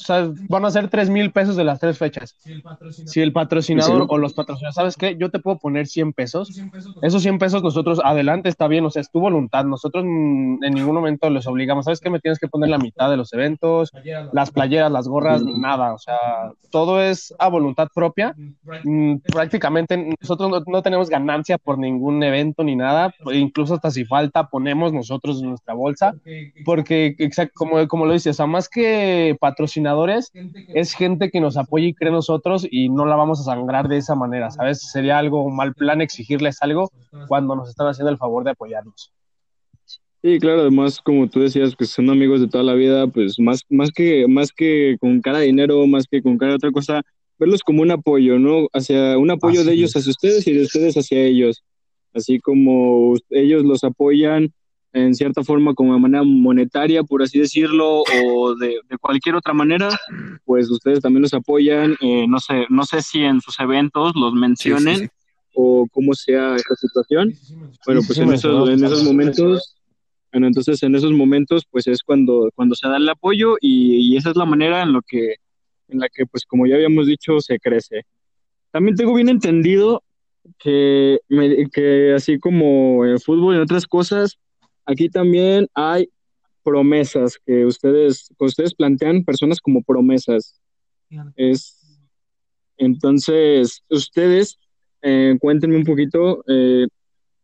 [0.48, 2.38] van a ser tres mil pesos de las tres fechas.
[3.04, 5.18] Si el patrocinador o los patrocinadores, ¿sabes qué?
[5.18, 6.56] Yo te puedo poner 100 pesos.
[7.02, 9.66] Esos 100 pesos nosotros, adelante, está bien, o sea, es tu voluntad.
[9.66, 12.10] Nosotros mm, en ningún momento les obligamos, ¿sabes qué?
[12.10, 13.94] Me tienes que poner la mitad de los eventos,
[14.32, 16.18] las playeras, las gorras, nada, o sea,
[16.70, 18.36] todo es a voluntad propia.
[18.84, 24.48] Mm, Prácticamente nosotros no, tenemos ganancia por ningún evento ni nada, incluso hasta si falta
[24.50, 26.16] ponemos nosotros en nuestra bolsa,
[26.64, 30.34] porque exacto, como, como lo dices, o sea, más que patrocinadores,
[30.72, 33.98] es gente que nos apoya y cree nosotros y no la vamos a sangrar de
[33.98, 34.82] esa manera, ¿sabes?
[34.92, 36.92] Sería algo un mal plan exigirles algo
[37.26, 39.12] cuando nos están haciendo el favor de apoyarnos.
[40.22, 43.64] Sí, claro, además, como tú decías, que son amigos de toda la vida, pues más,
[43.70, 47.02] más que, más que con cara de dinero, más que con cara de otra cosa,
[47.40, 48.68] verlos como un apoyo, ¿no?
[48.74, 50.02] Hacia un apoyo Así de ellos es.
[50.02, 51.64] hacia ustedes y de ustedes hacia ellos.
[52.14, 54.52] Así como ellos los apoyan
[54.92, 59.54] en cierta forma como de manera monetaria, por así decirlo, o de, de cualquier otra
[59.54, 59.90] manera,
[60.46, 64.32] pues ustedes también los apoyan, eh, no sé, no sé si en sus eventos los
[64.32, 65.08] Sí, sí, mencionen sí.
[65.54, 67.34] o cómo sea esta situación.
[67.86, 69.76] Bueno, Sí, pues esos, en esos momentos,
[70.32, 74.18] bueno, entonces en esos momentos, pues es cuando, cuando se da el apoyo y, y
[74.18, 75.36] esa es la manera en lo que,
[75.90, 78.06] en la que, pues como ya habíamos dicho, se crece.
[78.72, 80.04] También tengo bien entendido
[80.58, 84.38] que, me- que así como en fútbol y en otras cosas,
[84.86, 86.10] aquí también hay
[86.64, 90.60] promesas que ustedes, que ustedes plantean personas como promesas.
[91.36, 92.00] Es,
[92.78, 94.58] entonces, ustedes,
[95.02, 96.88] eh, cuéntenme un poquito eh,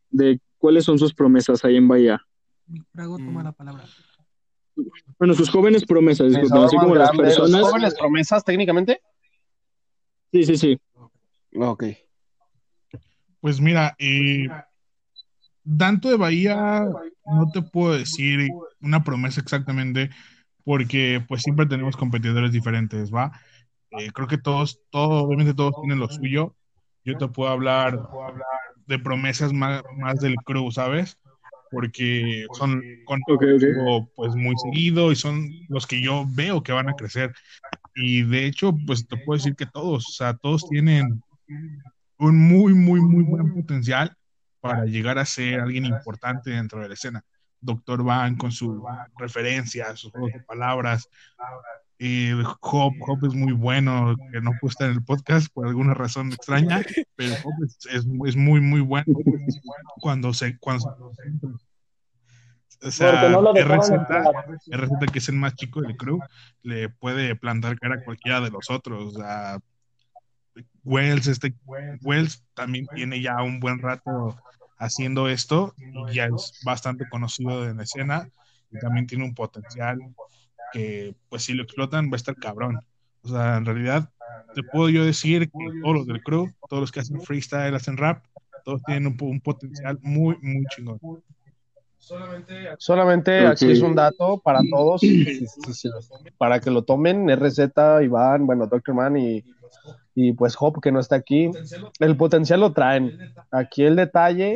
[0.09, 2.21] de cuáles son sus promesas ahí en Bahía.
[2.93, 3.83] Frago toma la palabra.
[5.17, 7.61] Bueno, sus jóvenes promesas, disculpen, así como las los personas.
[7.61, 9.01] jóvenes promesas técnicamente.
[10.31, 10.79] Sí, sí, sí.
[11.57, 11.85] Ok.
[13.39, 14.47] Pues mira, eh,
[15.77, 16.85] tanto de Bahía
[17.25, 18.49] no te puedo decir
[18.81, 20.09] una promesa exactamente
[20.63, 23.31] porque pues siempre tenemos competidores diferentes, ¿va?
[23.91, 26.55] Eh, creo que todos, todos, obviamente todos tienen lo suyo.
[27.03, 27.99] Yo te puedo hablar
[28.87, 31.17] de promesas más, más del crew, ¿sabes?
[31.75, 34.09] Porque son con Ok, ok.
[34.15, 37.33] pues muy seguido y son los que yo veo que van a crecer.
[37.95, 41.21] Y de hecho, pues te puedo decir que todos, o sea, todos tienen
[42.17, 44.15] un muy, muy, muy buen potencial
[44.59, 47.23] para llegar a ser alguien importante dentro de la escena.
[47.61, 48.81] Doctor Van con sus
[49.17, 50.11] referencias, sus
[50.47, 51.09] palabras.
[51.97, 55.93] Eh, Hop, Hop es muy bueno, que no puede estar en el podcast por alguna
[55.93, 56.81] razón extraña,
[57.15, 59.05] pero Hop es, es, es muy, muy bueno
[60.01, 60.57] cuando se...
[60.59, 61.64] Cuando se
[62.85, 63.91] o sea, no RZ.
[64.71, 66.19] RZ, que es el más chico del crew,
[66.61, 69.15] le puede plantar cara a cualquiera de los otros.
[69.15, 69.59] O sea,
[70.83, 71.55] Wells, este,
[72.01, 74.37] Wells también tiene ya un buen rato
[74.77, 78.29] haciendo esto y ya es bastante conocido en la escena
[78.71, 79.99] y también tiene un potencial
[80.71, 82.79] que, pues, si lo explotan, va a estar cabrón.
[83.21, 84.11] O sea, en realidad,
[84.53, 87.97] te puedo yo decir que todos los del crew, todos los que hacen freestyle, hacen
[87.97, 88.23] rap,
[88.63, 90.99] todos tienen un, un potencial muy, muy chingón.
[92.77, 95.45] Solamente aquí es un dato para todos, sí,
[96.37, 97.59] para que lo tomen, RZ,
[98.03, 98.93] Iván, bueno, Dr.
[98.93, 99.43] Man y,
[100.13, 101.51] y pues Hop que no está aquí.
[101.99, 103.17] El potencial lo traen.
[103.51, 104.55] Aquí el detalle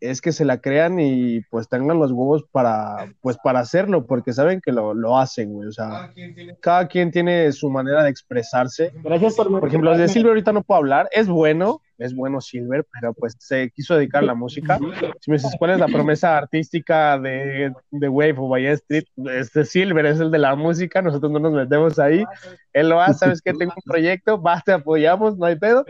[0.00, 4.32] es que se la crean y pues tengan los huevos para, pues para hacerlo, porque
[4.32, 5.68] saben que lo, lo hacen, güey.
[5.68, 6.12] O sea,
[6.60, 8.92] cada quien tiene su manera de expresarse.
[9.02, 12.86] Gracias por Por ejemplo, de Silver ahorita no puedo hablar, es bueno, es bueno Silver,
[12.92, 14.78] pero pues se quiso dedicar a la música.
[15.20, 19.64] Si me dices cuál es la promesa artística de, de Wave o Bahía Street, este
[19.64, 22.24] Silver es el de la música, nosotros no nos metemos ahí.
[22.72, 25.84] Él lo hace, sabes que tengo un proyecto, vas, te apoyamos, no hay pedo.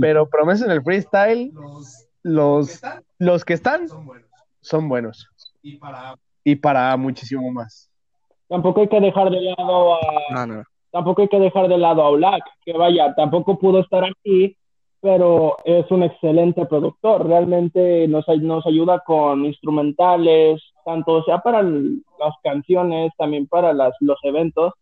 [0.00, 1.52] Pero promesa en el freestyle,
[2.26, 2.82] los,
[3.18, 3.86] los que están
[4.60, 5.28] son buenos.
[6.44, 7.88] Y para muchísimo más.
[8.48, 9.98] Tampoco hay que dejar de lado a,
[10.32, 10.62] No, no.
[10.90, 14.56] tampoco hay que dejar de lado a Black, que vaya, tampoco pudo estar aquí,
[15.00, 17.26] pero es un excelente productor.
[17.26, 23.72] Realmente nos, ay- nos ayuda con instrumentales, tanto sea para el- las canciones, también para
[23.72, 24.72] las, los eventos.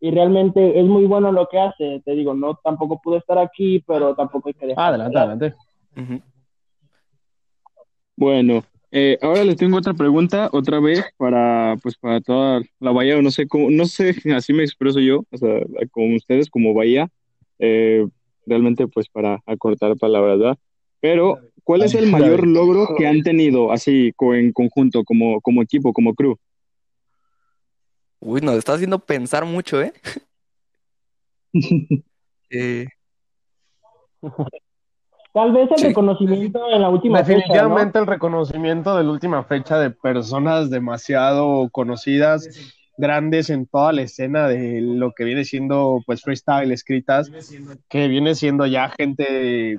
[0.00, 2.02] Y realmente es muy bueno lo que hace.
[2.04, 4.84] Te digo, no tampoco pudo estar aquí, pero tampoco hay que dejar.
[4.84, 5.54] Ah, adelante, adelante.
[5.96, 6.20] Ujú.
[8.16, 13.18] Bueno, eh, ahora les tengo otra pregunta, otra vez, para, pues, para toda la Bahía,
[13.18, 16.74] o no sé cómo, no sé, así me expreso yo, o sea, como ustedes, como
[16.74, 17.08] Bahía,
[17.58, 18.06] eh,
[18.46, 20.58] realmente, pues, para acortar palabras, ¿verdad?
[21.00, 25.60] Pero, ¿cuál es el mayor logro que han tenido, así, co- en conjunto, como, como
[25.62, 26.36] equipo, como crew?
[28.20, 29.92] Uy, nos está haciendo pensar mucho, ¿eh?
[32.50, 32.86] Eh,
[35.34, 35.86] Tal vez el Sí.
[35.88, 37.36] reconocimiento en la última fecha, ¿no?
[37.38, 42.48] Definitivamente el reconocimiento de la última fecha de personas demasiado conocidas,
[42.96, 47.32] grandes en toda la escena de lo que viene siendo pues freestyle escritas,
[47.88, 49.76] que viene siendo ya gente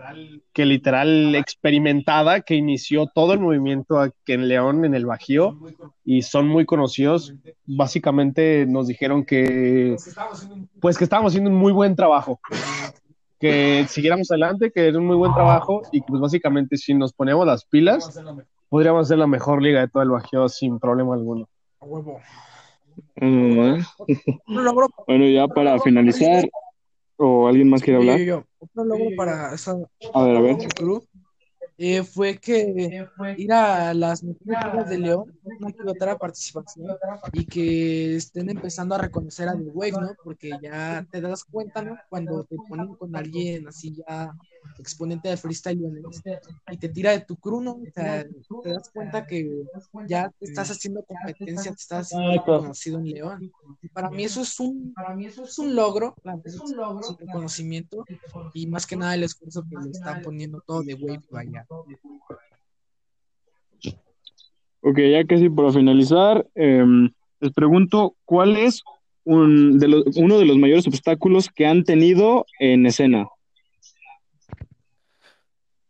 [0.51, 5.57] que literal experimentada, que inició todo el movimiento aquí en León, en el Bajío,
[6.03, 7.33] y son muy conocidos.
[7.65, 9.95] Básicamente nos dijeron que
[10.81, 12.41] pues que estábamos haciendo un muy buen trabajo
[13.39, 17.13] que siguiéramos adelante, que era un muy buen trabajo y que pues básicamente si nos
[17.13, 18.19] poníamos las pilas,
[18.69, 21.47] podríamos ser la mejor liga de todo el Bajío sin problema alguno.
[21.79, 22.19] A huevo.
[23.15, 23.79] Mm,
[25.07, 26.47] Bueno, ya para finalizar,
[27.17, 28.19] ¿o alguien más quiere hablar?
[28.19, 28.43] yo, yo.
[28.59, 29.71] Otro logro para esa
[30.13, 30.57] A ver, a ver.
[31.77, 33.05] Eh, fue que
[33.37, 36.87] ir a las mejores de León, una que otra participación,
[37.33, 40.15] y que estén empezando a reconocer a The Wave, ¿no?
[40.23, 41.97] Porque ya te das cuenta, ¿no?
[42.09, 44.33] Cuando te ponen con alguien así ya
[44.79, 46.21] exponente de freestyle leonés,
[46.71, 47.73] y te tira de tu crew, ¿no?
[47.73, 48.25] O sea,
[48.63, 49.63] te das cuenta que
[50.07, 53.51] ya te estás haciendo competencia, te estás haciendo conocido en León.
[53.81, 56.59] Y para mí eso es un, para mí eso es un logro, la verdad, es
[56.59, 58.05] un reconocimiento
[58.53, 61.65] y más que nada el esfuerzo que le están poniendo todo de Wave vaya.
[64.81, 68.83] Ok, ya casi para finalizar, em, les pregunto, ¿cuál es
[69.23, 73.27] un de los, uno de los mayores obstáculos que han tenido en escena?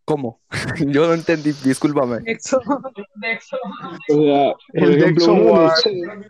[0.06, 0.40] ¿Cómo?
[0.88, 2.20] Yo no entendí, discúlpame.
[2.26, 2.58] Nexo.
[4.10, 5.34] O sea, por El ejemplo, Dexo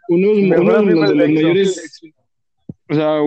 [0.08, 2.02] uno de uno- de los, de mayores,
[2.90, 3.20] o sea,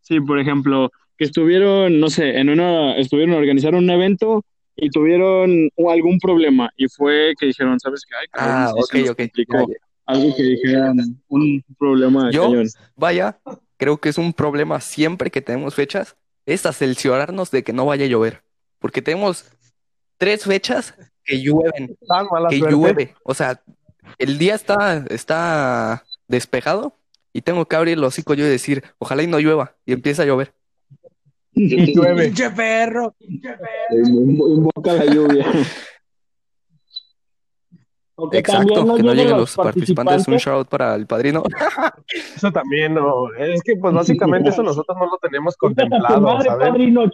[0.00, 4.44] sí, por ejemplo, que estuvieron, no sé, en una, estuvieron a organizar un evento
[4.76, 8.14] y tuvieron algún problema y fue que dijeron, ¿sabes qué?
[8.20, 9.16] Ay, cabrón, Ah, ok, ok.
[9.18, 9.66] complicó.
[10.06, 10.96] Algo que dijeran,
[11.28, 12.66] un problema Yo, cañón.
[12.94, 13.38] vaya,
[13.78, 18.04] creo que es un problema siempre que tenemos fechas, es asegurarnos de que no vaya
[18.04, 18.42] a llover.
[18.80, 19.50] Porque tenemos
[20.18, 22.74] tres fechas que llueven, Tan mala que suerte.
[22.76, 23.14] llueve.
[23.24, 23.60] O sea,
[24.18, 26.96] el día está, está despejado
[27.32, 29.74] y tengo que abrir el hocico yo y decir, ojalá y no llueva.
[29.86, 30.52] Y empieza a llover.
[31.54, 32.26] Y llueve.
[32.26, 33.14] Pinche perro.
[33.90, 35.46] Invoca la lluvia.
[38.16, 40.28] O que Exacto, también no que no lleguen los participantes.
[40.28, 41.42] Un shout para el padrino.
[42.36, 43.32] Eso también, no.
[43.36, 46.68] Es que pues básicamente eso nosotros no lo tenemos contemplado, madre, ¿sabes?
[46.68, 47.04] padrino.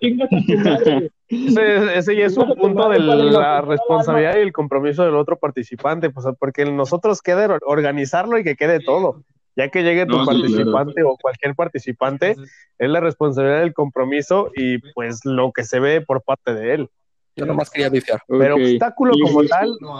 [1.28, 6.10] Ese, ese ya es un punto de la responsabilidad y el compromiso del otro participante,
[6.10, 9.22] pues porque nosotros queda or- organizarlo y que quede todo.
[9.56, 12.36] Ya que llegue tu No, sí, participante o cualquier participante,
[12.78, 16.88] es la responsabilidad del compromiso y pues lo que se ve por parte de él.
[17.36, 18.20] Yo nomás quería bifiar.
[18.28, 19.98] Pero obstáculo como tal, no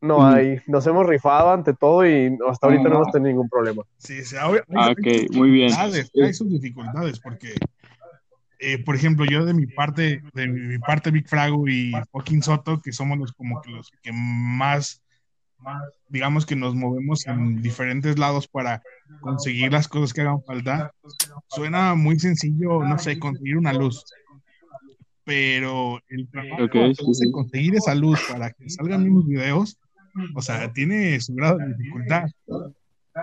[0.00, 0.22] Ujú.
[0.22, 0.60] hay.
[0.66, 3.82] Nos hemos rifado ante todo y hasta ahorita no hemos tenido ningún problema.
[3.98, 4.92] Sí, sí, obvio- Ah, hay
[5.26, 5.72] ok, muy bien.
[5.74, 7.54] hay sus dificultades, porque,
[8.58, 12.80] eh, por ejemplo, yo de mi parte, de mi parte, Big Frago y Joaquín Soto,
[12.80, 15.02] que somos los como que los que más,
[16.08, 18.82] digamos que nos movemos en diferentes lados para
[19.20, 20.92] conseguir las cosas que hagan falta,
[21.48, 24.04] suena muy sencillo, no sé, conseguir una luz.
[25.24, 27.30] Pero el trabajo Ok, que sí, sí.
[27.32, 29.76] conseguir esa luz para que salgan mis videos
[30.34, 32.24] o sea, tiene su grado de dificultad.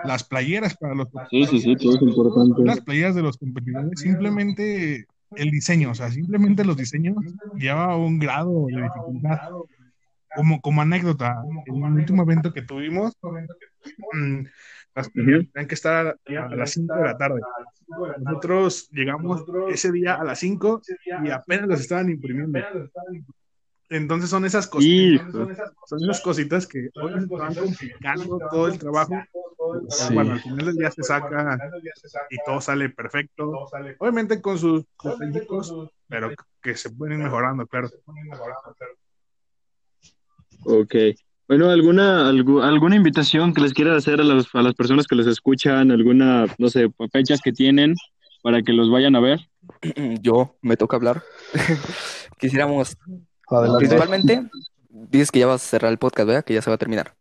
[0.04, 2.64] Las playeras para los Sí, sí, sí, todo es importante.
[2.64, 7.16] las playeras de los competidores, simplemente el diseño, o sea, simplemente los diseños
[7.56, 9.38] lleva un grado de dificultad.
[10.36, 13.16] Como, como anécdota, en el último evento que tuvimos,
[14.12, 14.40] mm,
[14.96, 17.40] las playeras tenían que estar a, a las 5 de la tarde.
[18.18, 20.82] Nosotros llegamos ese día a las 5
[21.24, 22.58] y apenas las estaban imprimiendo.
[23.96, 25.26] Entonces son esas cositas,
[25.86, 29.14] son esas cositas que van complicando todo el trabajo.
[29.72, 30.14] Pero Sí.
[30.14, 31.70] Bueno, al final del día se saca
[32.30, 33.68] y todo sale perfecto.
[33.98, 35.72] Obviamente con sus detallitos,
[36.08, 36.30] pero
[36.60, 37.88] que se pueden ir mejorando, claro.
[40.64, 40.94] Ok.
[41.46, 45.14] Bueno, ¿alguna, algu- alguna invitación que les quieras hacer a las, a las personas que
[45.14, 45.90] los escuchan?
[45.90, 47.94] ¿Alguna, no sé, fechas que tienen
[48.42, 49.40] para que los vayan a ver?
[50.22, 51.22] Yo me toca hablar.
[52.38, 52.96] Quisiéramos,
[53.48, 53.78] Adelante.
[53.78, 54.42] principalmente,
[54.90, 56.44] dices que ya vas a cerrar el podcast, ¿verdad?
[56.44, 57.14] Que ya se va a terminar.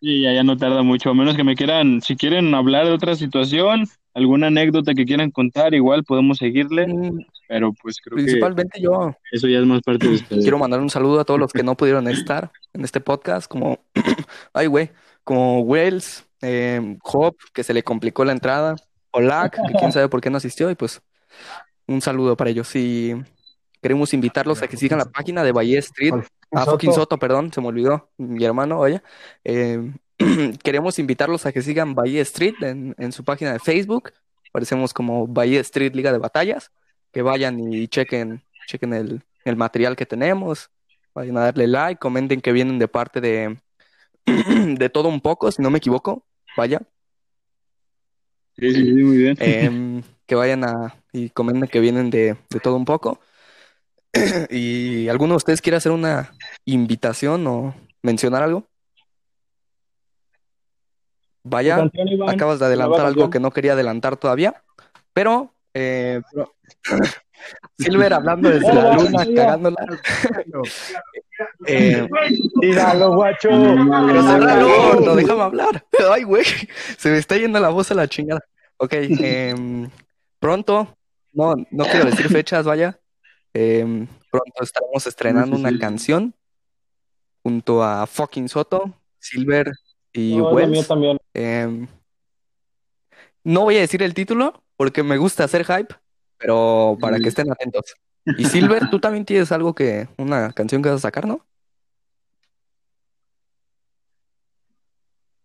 [0.00, 2.92] Sí, ya, ya no tarda mucho, a menos que me quieran, si quieren hablar de
[2.92, 8.24] otra situación, alguna anécdota que quieran contar, igual podemos seguirle, Mm, pero pues creo que
[8.24, 10.42] Principalmente yo eso ya es más parte de ustedes.
[10.42, 13.78] quiero mandar un saludo a todos los que no pudieron estar en este podcast, como,
[14.52, 14.90] ay, güey,
[15.24, 18.76] como Wells, eh, Hop, que se le complicó la entrada,
[19.10, 21.00] Olak, que quién sabe por qué no asistió, y pues
[21.86, 22.74] un saludo para ellos.
[22.76, 23.14] Y
[23.84, 26.14] queremos invitarlos a que sigan la página de Valle Street,
[26.50, 29.02] Ah, fucking Soto, perdón, se me olvidó, mi hermano, oye.
[29.44, 29.92] Eh,
[30.62, 34.12] queremos invitarlos a que sigan Bahía Street en, en su página de Facebook.
[34.48, 36.70] Aparecemos como Bahía Street Liga de Batallas.
[37.12, 40.70] Que vayan y chequen, chequen el, el material que tenemos.
[41.14, 43.58] Vayan a darle like, comenten que vienen de parte de,
[44.24, 46.24] de todo un poco, si no me equivoco.
[46.56, 46.80] Vaya.
[48.56, 49.36] Sí, sí, sí, muy bien.
[49.40, 53.20] Em, que vayan a y comenten que vienen de, de todo un poco.
[54.50, 56.32] y alguno de ustedes quiere hacer una
[56.64, 58.66] invitación o mencionar algo.
[61.42, 64.62] Vaya, Canción, Iván, acabas de adelantar algo que no quería adelantar todavía,
[65.12, 66.54] pero, eh, pero-
[67.78, 69.76] Silver hablando desde la luna, cagándola.
[71.66, 72.08] Eh,
[72.60, 73.48] Dígalo, guacho.
[73.50, 75.84] gordo, déjame hablar.
[76.08, 76.44] Ay, güey,
[76.96, 78.40] se me está yendo la voz a la chingada.
[78.76, 79.90] Ok, em,
[80.38, 80.96] pronto,
[81.32, 83.00] no, no quiero decir fechas, vaya.
[83.54, 86.34] Em, pronto estaremos estrenando una canción
[87.42, 89.70] junto a fucking Soto, Silver
[90.12, 90.88] y No, Wells.
[90.88, 91.18] también.
[91.32, 91.86] Em,
[93.44, 95.94] no voy a decir el título porque me gusta hacer hype,
[96.36, 97.94] pero para que estén atentos.
[98.38, 101.46] Y Silver, tú también tienes algo que, una canción que vas a sacar, ¿no?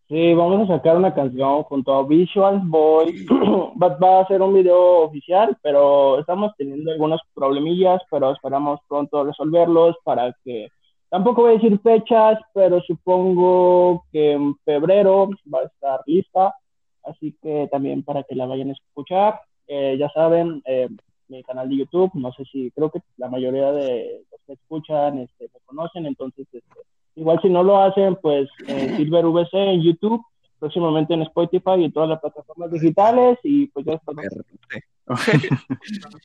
[0.10, 3.28] Sí, vamos a sacar una canción junto a Visual Boy.
[3.82, 9.24] va, va a ser un video oficial, pero estamos teniendo algunos problemillas, pero esperamos pronto
[9.24, 10.70] resolverlos para que...
[11.10, 16.55] Tampoco voy a decir fechas, pero supongo que en febrero va a estar lista.
[17.03, 19.39] Así que también para que la vayan a escuchar.
[19.68, 20.89] Eh, ya saben, eh,
[21.28, 25.20] mi canal de YouTube, no sé si, creo que la mayoría de los que escuchan
[25.20, 26.80] este, me conocen, entonces este,
[27.20, 30.24] Igual si no lo hacen, pues eh, Silver VC en YouTube,
[30.57, 34.13] próximamente en Spotify y todas las plataformas digitales y pues ya está.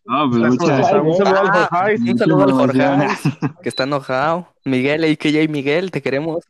[0.06, 2.10] Ah, pues Un muchas saludo un saludo al Jorge.
[2.12, 4.48] Un saludo al Jorge, Muchísimas que está enojado.
[4.64, 6.44] Miguel, AKJ Miguel, te queremos.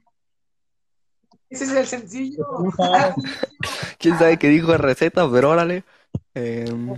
[1.49, 2.45] Ese es el sencillo.
[3.99, 5.85] Quién sabe qué dijo de receta, pero órale.
[6.35, 6.95] Em,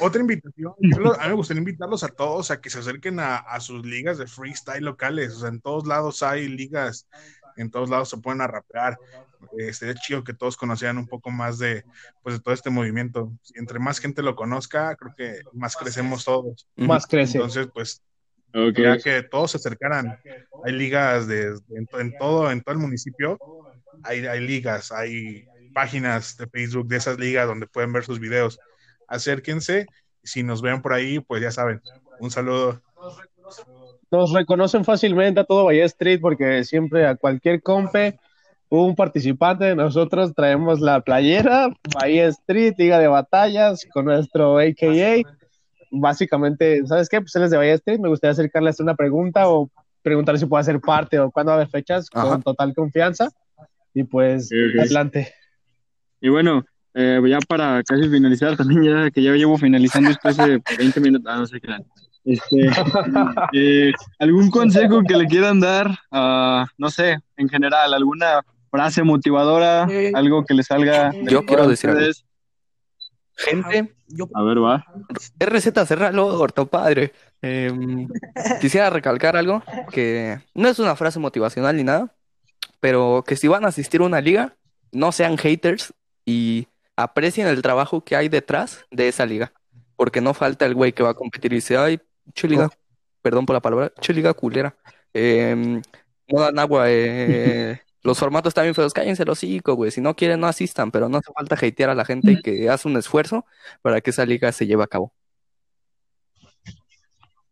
[0.00, 0.72] Otra- invitación,
[1.18, 4.18] a mí me gustaría invitarlos a todos a que se acerquen a, a sus ligas
[4.18, 5.32] de freestyle locales.
[5.34, 7.06] O sea, en todos lados hay ligas,
[7.56, 8.98] en todos lados se pueden a rapear.
[9.58, 11.84] Eh, sería chido que todos conocieran un poco más de,
[12.22, 13.32] pues, de todo este movimiento.
[13.54, 16.66] Entre más gente lo conozca, creo que más crecemos todos.
[16.76, 17.38] Más crece.
[17.38, 18.02] Entonces, pues,
[18.52, 18.76] Ok.
[18.78, 20.18] ya que todos se acercaran.
[20.64, 23.38] Hay ligas de, en, en todo, en todo el municipio.
[24.02, 28.58] Hay, hay ligas, hay páginas de Facebook de esas ligas donde pueden ver sus videos.
[29.10, 29.86] Acérquense.
[30.22, 31.82] Si nos ven por ahí, pues ya saben.
[32.20, 32.80] Un saludo.
[34.10, 38.18] Nos reconocen fácilmente a todo Valle Street porque siempre a cualquier compe,
[38.68, 45.22] un participante de nosotros traemos la playera, Valle Street, Liga de Batallas, con nuestro AKA.
[45.90, 47.20] Básicamente, ¿sabes qué?
[47.20, 49.70] Pues él es de Valle Street, me gustaría acercarles una pregunta o
[50.02, 52.28] preguntar si puede hacer parte o cuándo va a haber fechas Ajá.
[52.28, 53.28] con total confianza.
[53.92, 55.34] Y pues, adelante.
[56.20, 60.60] Y bueno, eh, ya para casi finalizar, también ya que ya llevo finalizando después de
[60.78, 61.76] 20 minutos, ah, no sé qué.
[62.24, 62.68] Este,
[63.52, 69.86] eh, ¿algún consejo que le quieran dar a, no sé, en general, alguna frase motivadora,
[69.90, 71.10] Eh, algo que le salga?
[71.10, 72.02] de Yo quiero decir algo.
[73.36, 74.84] gente, Yo, A ver, va.
[75.38, 77.12] es receta, cerralo, orto padre.
[77.42, 78.06] Em,
[78.60, 79.62] quisiera recalcar algo
[79.92, 82.14] que no es una frase motivacional ni nada,
[82.80, 84.56] pero que si van a asistir a una liga,
[84.92, 85.94] no sean haters
[86.26, 86.66] y
[87.02, 89.52] aprecien el trabajo que hay detrás de esa liga,
[89.96, 92.00] porque no falta el güey que va a competir y dice, ay,
[92.34, 92.70] che liga,
[93.22, 94.74] perdón por la palabra, che liga culera,
[95.12, 95.82] Em,
[96.28, 100.14] no dan agua, eh, los formatos están bien feos, cállense los hocico, güey, si no
[100.14, 103.44] quieren no asistan, pero no hace falta hatear a la gente que hace un esfuerzo
[103.82, 105.12] para que esa liga se lleve a cabo.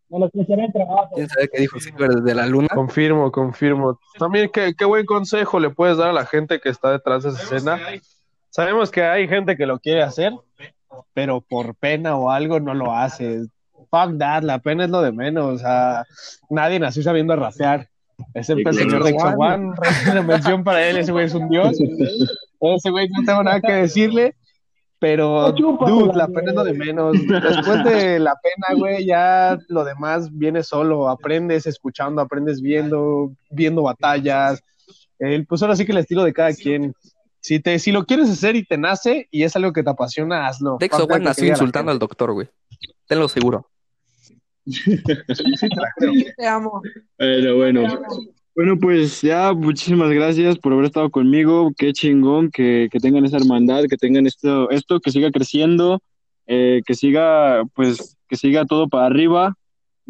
[0.09, 1.11] Trabajo.
[1.15, 2.69] ¿Quién sabe qué dijo Silver desde la luna?
[2.69, 4.01] Confirmo, confirmo.
[4.19, 7.31] También qué, qué buen consejo le puedes dar a la gente que está detrás de
[7.31, 7.79] esa escena.
[8.51, 10.33] Sabemos que hay gente que lo quiere hacer,
[11.15, 13.47] pero por pena o algo no lo hace.
[13.91, 15.55] Fuck that, la pena es lo de menos.
[15.55, 16.05] O sea,
[16.51, 17.89] nadie nació sabiendo rapear.
[18.35, 19.75] Excepto el señor de Exaguan.
[20.11, 21.79] Una mención para él, ese güey es un dios.
[22.61, 24.35] Ese güey no tengo nada que decirle.
[25.01, 27.17] Pero, dude, la pena es lo de menos.
[27.27, 31.09] Después de la pena, güey, ya lo demás viene solo.
[31.09, 34.61] Aprendes escuchando, aprendes viendo, viendo batallas.
[35.21, 36.93] El, pues ahora sí que el estilo de cada quien.
[37.49, 40.49] Si, te, si lo quieres hacer y te nace y es algo que te apasiona,
[40.49, 40.77] hazlo.
[40.79, 42.47] Dex Owen nació insultando al doctor, güey.
[43.07, 43.71] Tenlo seguro.
[46.37, 46.83] Te amo.
[47.17, 48.03] Pero bueno.
[48.55, 51.73] Bueno, pues ya muchísimas gracias por haber estado conmigo.
[51.75, 56.03] Qué chingón que, que tengan esa hermandad, que tengan esto, esto que siga creciendo,
[56.47, 59.55] eh, que siga, pues, que siga todo para arriba,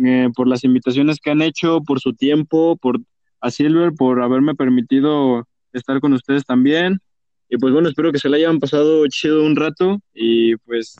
[0.05, 2.99] eh, por las invitaciones que han hecho, por su tiempo, por
[3.41, 6.99] a Silver, por haberme permitido estar con ustedes también.
[7.49, 10.97] Y pues bueno, espero que se la hayan pasado chido un rato y pues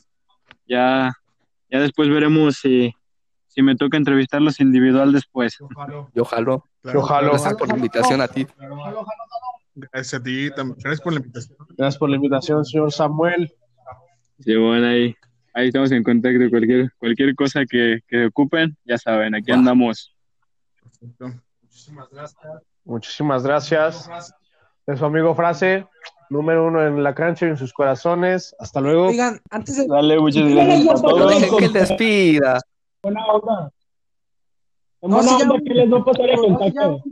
[0.67, 1.13] ya,
[1.69, 2.91] ya después veremos si,
[3.47, 5.57] si me toca entrevistarlos individual después.
[5.59, 6.63] Yo jalo.
[6.83, 7.29] Yo jalo.
[7.29, 8.47] Gracias por la invitación a ti.
[9.75, 11.57] Gracias a ti, tam- gracias por la invitación.
[11.77, 13.53] Gracias por la invitación, señor Samuel.
[14.39, 15.15] Sí, bueno, ahí,
[15.53, 16.49] ahí estamos en contacto.
[16.49, 20.15] Cualquier, cualquier cosa que, que ocupen, ya saben, aquí andamos.
[20.81, 21.41] Perfecto.
[22.83, 24.09] Muchísimas gracias.
[24.87, 25.85] De su amigo Frase,
[26.29, 28.55] número uno en la cancha y en sus corazones.
[28.59, 29.07] Hasta luego.
[29.07, 29.87] Oigan, antes de.
[29.87, 32.59] Dale, muchas gracias No dejen que él despida.
[33.03, 33.71] Buena onda.
[35.01, 37.03] En No, buena sí, ya- onda que les voy a pasar el No, contacto.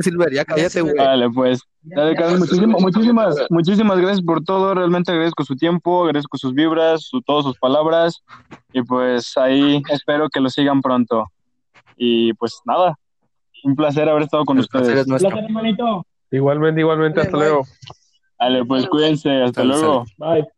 [0.00, 0.94] Silver, ya cállate, güey.
[0.94, 1.62] Dale, pues.
[1.80, 4.74] Dale, Carlos, muchísimas, muchísimas, muchísimas gracias por todo.
[4.74, 8.22] Realmente agradezco su tiempo, agradezco sus vibras, su, todas sus palabras.
[8.74, 11.24] Y pues ahí espero que lo sigan pronto.
[11.96, 12.98] Y pues nada,
[13.64, 15.00] un placer haber estado con El placer ustedes.
[15.02, 15.30] es nuestro.
[15.30, 16.06] Placer, hermanito.
[16.32, 17.20] Igualmente, igualmente.
[17.20, 17.46] Hasta bye.
[17.46, 17.66] luego.
[18.38, 20.04] Dale, pues cuídense, hasta luego.
[20.16, 20.48] Bye.